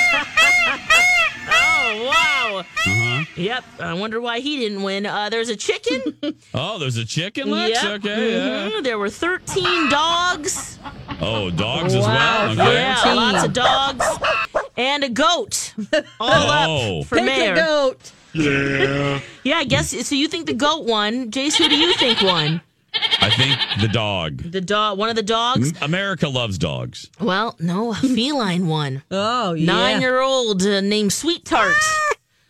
[2.02, 2.58] Wow.
[2.86, 3.24] Uh-huh.
[3.36, 3.64] Yep.
[3.80, 5.06] I wonder why he didn't win.
[5.06, 6.00] Uh, there's a chicken.
[6.54, 7.82] Oh, there's a chicken, Lex?
[7.82, 7.92] Yep.
[8.00, 8.68] Okay, yeah.
[8.70, 8.84] Mhm.
[8.84, 10.78] There were 13 dogs.
[11.20, 12.48] Oh, dogs as Wow.
[12.48, 12.52] well?
[12.68, 12.74] Okay.
[12.74, 14.06] Yeah, lots of dogs.
[14.76, 15.74] And a goat.
[16.20, 17.00] All Oh.
[17.00, 17.52] up for Pick mayor.
[17.52, 18.12] a goat.
[18.32, 19.20] Yeah.
[19.44, 19.90] Yeah, I guess.
[20.08, 21.30] So you think the goat won.
[21.30, 22.60] Jace, who do you think won?
[23.20, 24.38] I think the dog.
[24.38, 25.72] The dog, one of the dogs?
[25.82, 27.10] America loves dogs.
[27.20, 29.02] Well, no, a feline one.
[29.10, 29.66] Oh, yeah.
[29.66, 31.74] Nine year old uh, named Sweet Tart.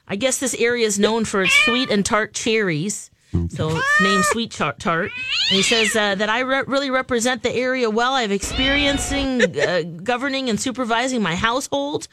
[0.07, 3.11] I guess this area is known for its sweet and tart cherries.
[3.49, 4.79] So it's named Sweet Tart.
[4.79, 5.11] Tart.
[5.51, 8.13] And he says uh, that I re- really represent the area well.
[8.15, 12.07] I've experiencing uh, governing and supervising my household.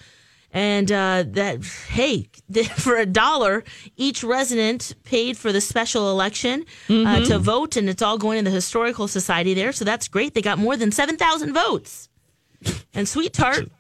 [0.54, 2.28] And uh, that, hey,
[2.78, 3.64] for a dollar,
[3.96, 8.50] each resident paid for the special election uh, to vote, and it's all going to
[8.50, 9.72] the Historical Society there.
[9.72, 10.34] So that's great.
[10.34, 12.10] They got more than 7,000 votes.
[12.94, 13.72] And Sweet Tart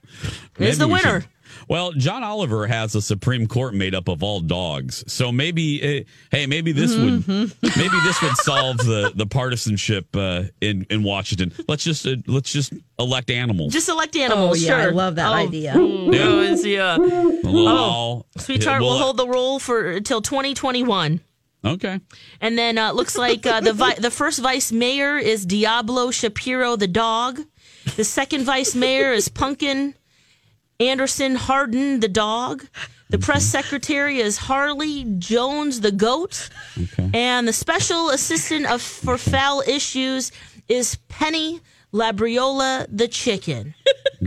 [0.60, 1.22] is the winner.
[1.22, 1.30] should-
[1.68, 6.04] Well, John Oliver has a Supreme Court made up of all dogs, so maybe, uh,
[6.36, 11.54] hey, maybe this would, maybe this would solve the the partisanship uh, in in Washington.
[11.68, 13.74] Let's just uh, let's just elect animals.
[13.74, 14.64] Just elect animals.
[14.64, 15.74] Oh, yeah, I love that Oh, idea.
[15.76, 16.98] oh, it's- yeah.
[16.98, 18.26] a little Oh, owl.
[18.38, 21.22] Sweet Yeah, Tart will hold the role for until 2021.
[21.64, 22.00] Okay.
[22.40, 26.76] And then uh, looks like uh, the vi- the first vice mayor is Diablo Shapiro
[26.76, 27.40] the dog.
[27.96, 29.94] The second vice mayor is Pumpkin
[30.82, 32.66] Anderson Harden the dog.
[33.10, 36.50] The press secretary is Harley Jones the goat.
[37.14, 40.32] And the special assistant of for foul issues
[40.68, 41.60] is Penny
[41.94, 43.76] Labriola the chicken.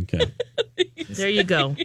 [0.03, 0.21] Okay.
[1.09, 1.77] There you go.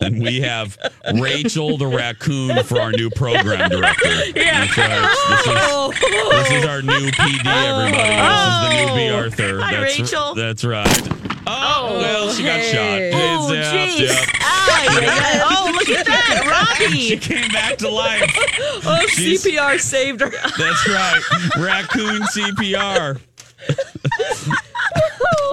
[0.00, 0.78] And we have
[1.14, 4.08] Rachel the raccoon for our new program director.
[4.34, 4.66] Yeah.
[4.66, 6.00] This is,
[6.30, 8.16] this is our new PD, everybody.
[8.26, 9.10] This is the new B.
[9.10, 9.60] Arthur.
[9.60, 10.34] Hi, that's, Rachel.
[10.34, 11.19] That's right.
[11.52, 13.10] Oh, oh, well, she got hey.
[13.10, 13.20] shot.
[13.20, 14.08] Oh, It's, jeez.
[14.08, 14.28] yep.
[14.40, 15.40] Ay, ay, ay.
[15.44, 16.76] Oh, look at that.
[16.80, 16.98] Robbie.
[17.00, 18.30] She came back to life.
[18.84, 20.30] Oh, She's- CPR saved her.
[20.58, 21.20] That's right.
[21.58, 23.20] Raccoon CPR.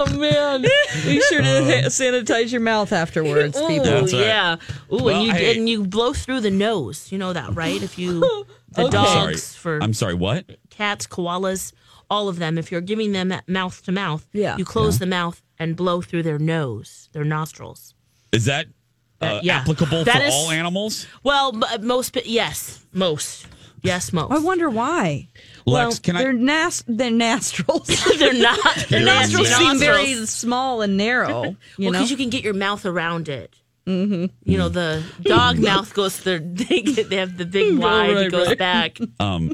[0.00, 0.62] Oh, man.
[0.62, 1.64] Be sure to uh-huh.
[1.82, 3.86] ha- sanitize your mouth afterwards, people.
[3.86, 4.20] Ooh, That's right.
[4.22, 4.56] yeah.
[4.92, 5.56] Ooh, Well, and you hey.
[5.58, 7.10] and you blow through the nose.
[7.10, 7.82] You know that, right?
[7.82, 8.20] If you
[8.70, 8.90] the Okay.
[8.90, 9.78] dogs Sorry.
[9.78, 10.44] for I'm sorry, what?
[10.70, 11.72] cats, koalas,
[12.10, 12.58] all of them.
[12.58, 14.56] If you're giving them mouth to mouth, Yeah.
[14.56, 17.94] you close the mouth and blow through their nose, their nostrils.
[18.32, 18.66] Is that
[19.20, 19.58] uh, yeah.
[19.58, 21.06] applicable That for is- all animals?
[21.22, 23.46] Well, most, pe- yes, most.
[23.82, 24.32] Yes, most.
[24.32, 25.28] I wonder why.
[25.66, 27.86] Lex, can I- Their nas- their nostrils.
[28.18, 28.58] They're not.
[28.74, 31.28] their They're nostrils not seem very small and narrow.
[31.44, 31.92] You well, know.
[31.92, 33.54] because you can get your mouth around it.
[33.86, 34.26] Mm-hmm.
[34.44, 36.20] You know, the dog mouth goes.
[36.22, 38.14] Their they, get, they have the big wide.
[38.14, 38.58] right, it goes right.
[38.58, 38.98] back.
[39.18, 39.52] Um,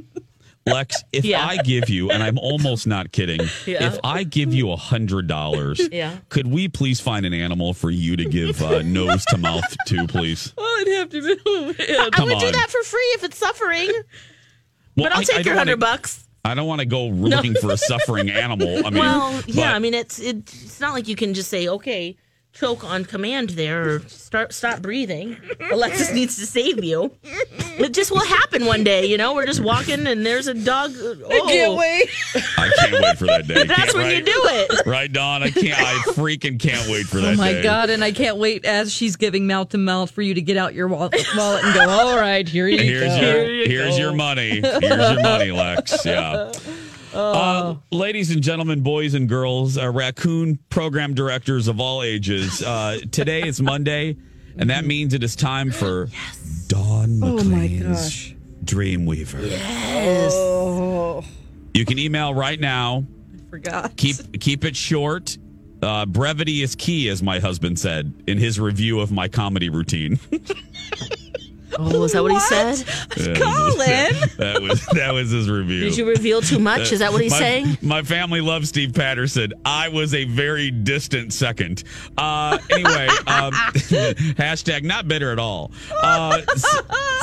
[0.66, 1.44] Lex, if Yeah.
[1.46, 3.86] I give you, and I'm almost not kidding, Yeah.
[3.92, 6.16] if I give you a hundred dollars, Yeah.
[6.30, 10.06] could we please find an animal for you to give uh, nose to mouth to,
[10.06, 10.54] please?
[10.58, 11.22] Oh, it'd have to
[11.76, 11.96] be.
[11.98, 13.90] I Come would do that for free if it's suffering.
[14.96, 16.20] Well, but I'll I- I take don't your hundred bucks.
[16.46, 18.86] I don't want to go looking for a suffering animal.
[18.86, 21.50] I mean, well, yeah, but- I mean it's it, it's not like you can just
[21.50, 22.16] say okay,
[22.54, 25.36] choke on command there or start stop breathing.
[25.72, 27.12] Alexis needs to save you.
[27.78, 29.34] It just will happen one day, you know.
[29.34, 30.92] We're just walking and there's a dog.
[30.96, 32.08] Oh, can't wait.
[32.56, 33.64] I can't wait for that day.
[33.64, 34.86] That's Can't- when you do it.
[34.86, 35.42] Right, Dawn?
[35.42, 35.78] I can't.
[35.80, 37.62] I freaking can't wait for oh that Oh my day.
[37.62, 37.90] god!
[37.90, 40.74] And I can't wait as she's giving mouth to mouth for you to get out
[40.74, 41.88] your wallet, wallet and go.
[41.88, 43.20] All right, here you Here's go.
[43.20, 44.02] your you here's go.
[44.02, 44.60] your money.
[44.60, 46.04] Here's your money, Lex.
[46.04, 46.52] Yeah.
[47.14, 52.62] Uh, ladies and gentlemen, boys and girls, uh, raccoon program directors of all ages.
[52.62, 54.16] Uh, today is Monday,
[54.58, 56.08] and that means it is time for
[56.66, 58.34] Dawn Oh my McLean's gosh.
[58.64, 59.58] Dreamweaver.
[59.64, 61.24] Oh,
[61.72, 63.04] You can email right now.
[63.46, 63.96] I forgot.
[63.96, 65.38] Keep keep it short.
[65.82, 70.18] Uh, brevity is key, as my husband said in his review of my comedy routine.
[71.78, 72.84] Oh, is that what, he said?
[73.16, 74.30] Yeah, Colin.
[74.36, 75.80] that was that was his review.
[75.80, 76.92] Did you reveal too much?
[76.92, 77.78] Is that what he's my, saying?
[77.82, 79.52] My family loves Steve Patterson.
[79.64, 81.84] I was a very distant second.
[82.16, 85.72] Uh, anyway, um, hashtag not bitter at all.
[86.02, 86.42] Uh,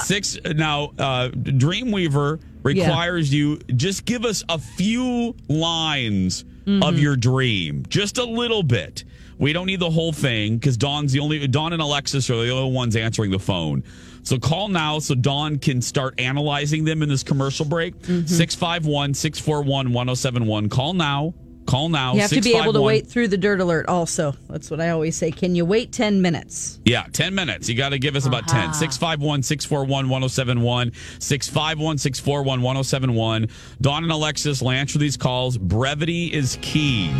[0.04, 0.92] six now.
[0.98, 6.46] Uh, Dreamweaver requires you just give us a few lines
[6.82, 9.04] of your dream, just a little bit.
[9.40, 12.52] We don't need the whole thing because Dawn's the only Dawn and Alexis are the
[12.52, 13.84] only ones answering the phone.
[14.24, 17.96] So call now so Dawn can start analyzing them in this commercial break.
[18.00, 18.28] Mm-hmm.
[18.28, 20.70] 651 641 1071.
[20.70, 21.34] Call now.
[21.66, 22.14] Call now.
[22.16, 23.88] You have to be able to wait through the dirt alert.
[23.88, 25.32] Also, that's what I always say.
[25.32, 26.80] Can you wait ten minutes?
[26.86, 27.70] Yeah, 10 minutes.
[27.70, 28.60] You got to give us about 10.
[28.60, 28.74] Uh-huh.
[28.74, 30.92] 651 641 1071.
[31.20, 33.48] 651 641 1071.
[33.80, 35.58] Dawn and Alexis will answer these calls.
[35.58, 37.14] Brevity is key.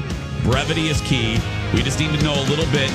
[0.44, 1.38] Brevity is key.
[1.74, 2.92] We just need to know a little bit.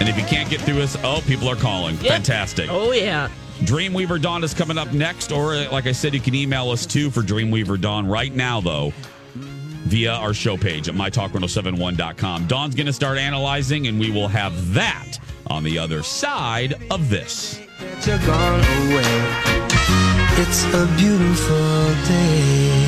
[0.00, 1.96] And if you can't get through us, oh, people are calling.
[1.96, 2.68] Fantastic.
[2.70, 3.28] Oh yeah.
[3.60, 5.32] Dreamweaver Dawn is coming up next.
[5.32, 8.60] Or, uh, like I said, you can email us too for Dreamweaver Dawn right now,
[8.60, 8.92] though,
[9.34, 12.46] via our show page at mytalk1071.com.
[12.46, 15.18] Dawn's going to start analyzing, and we will have that
[15.48, 17.60] on the other side of this.
[18.06, 19.58] You're gone away.
[20.40, 22.87] It's a beautiful day.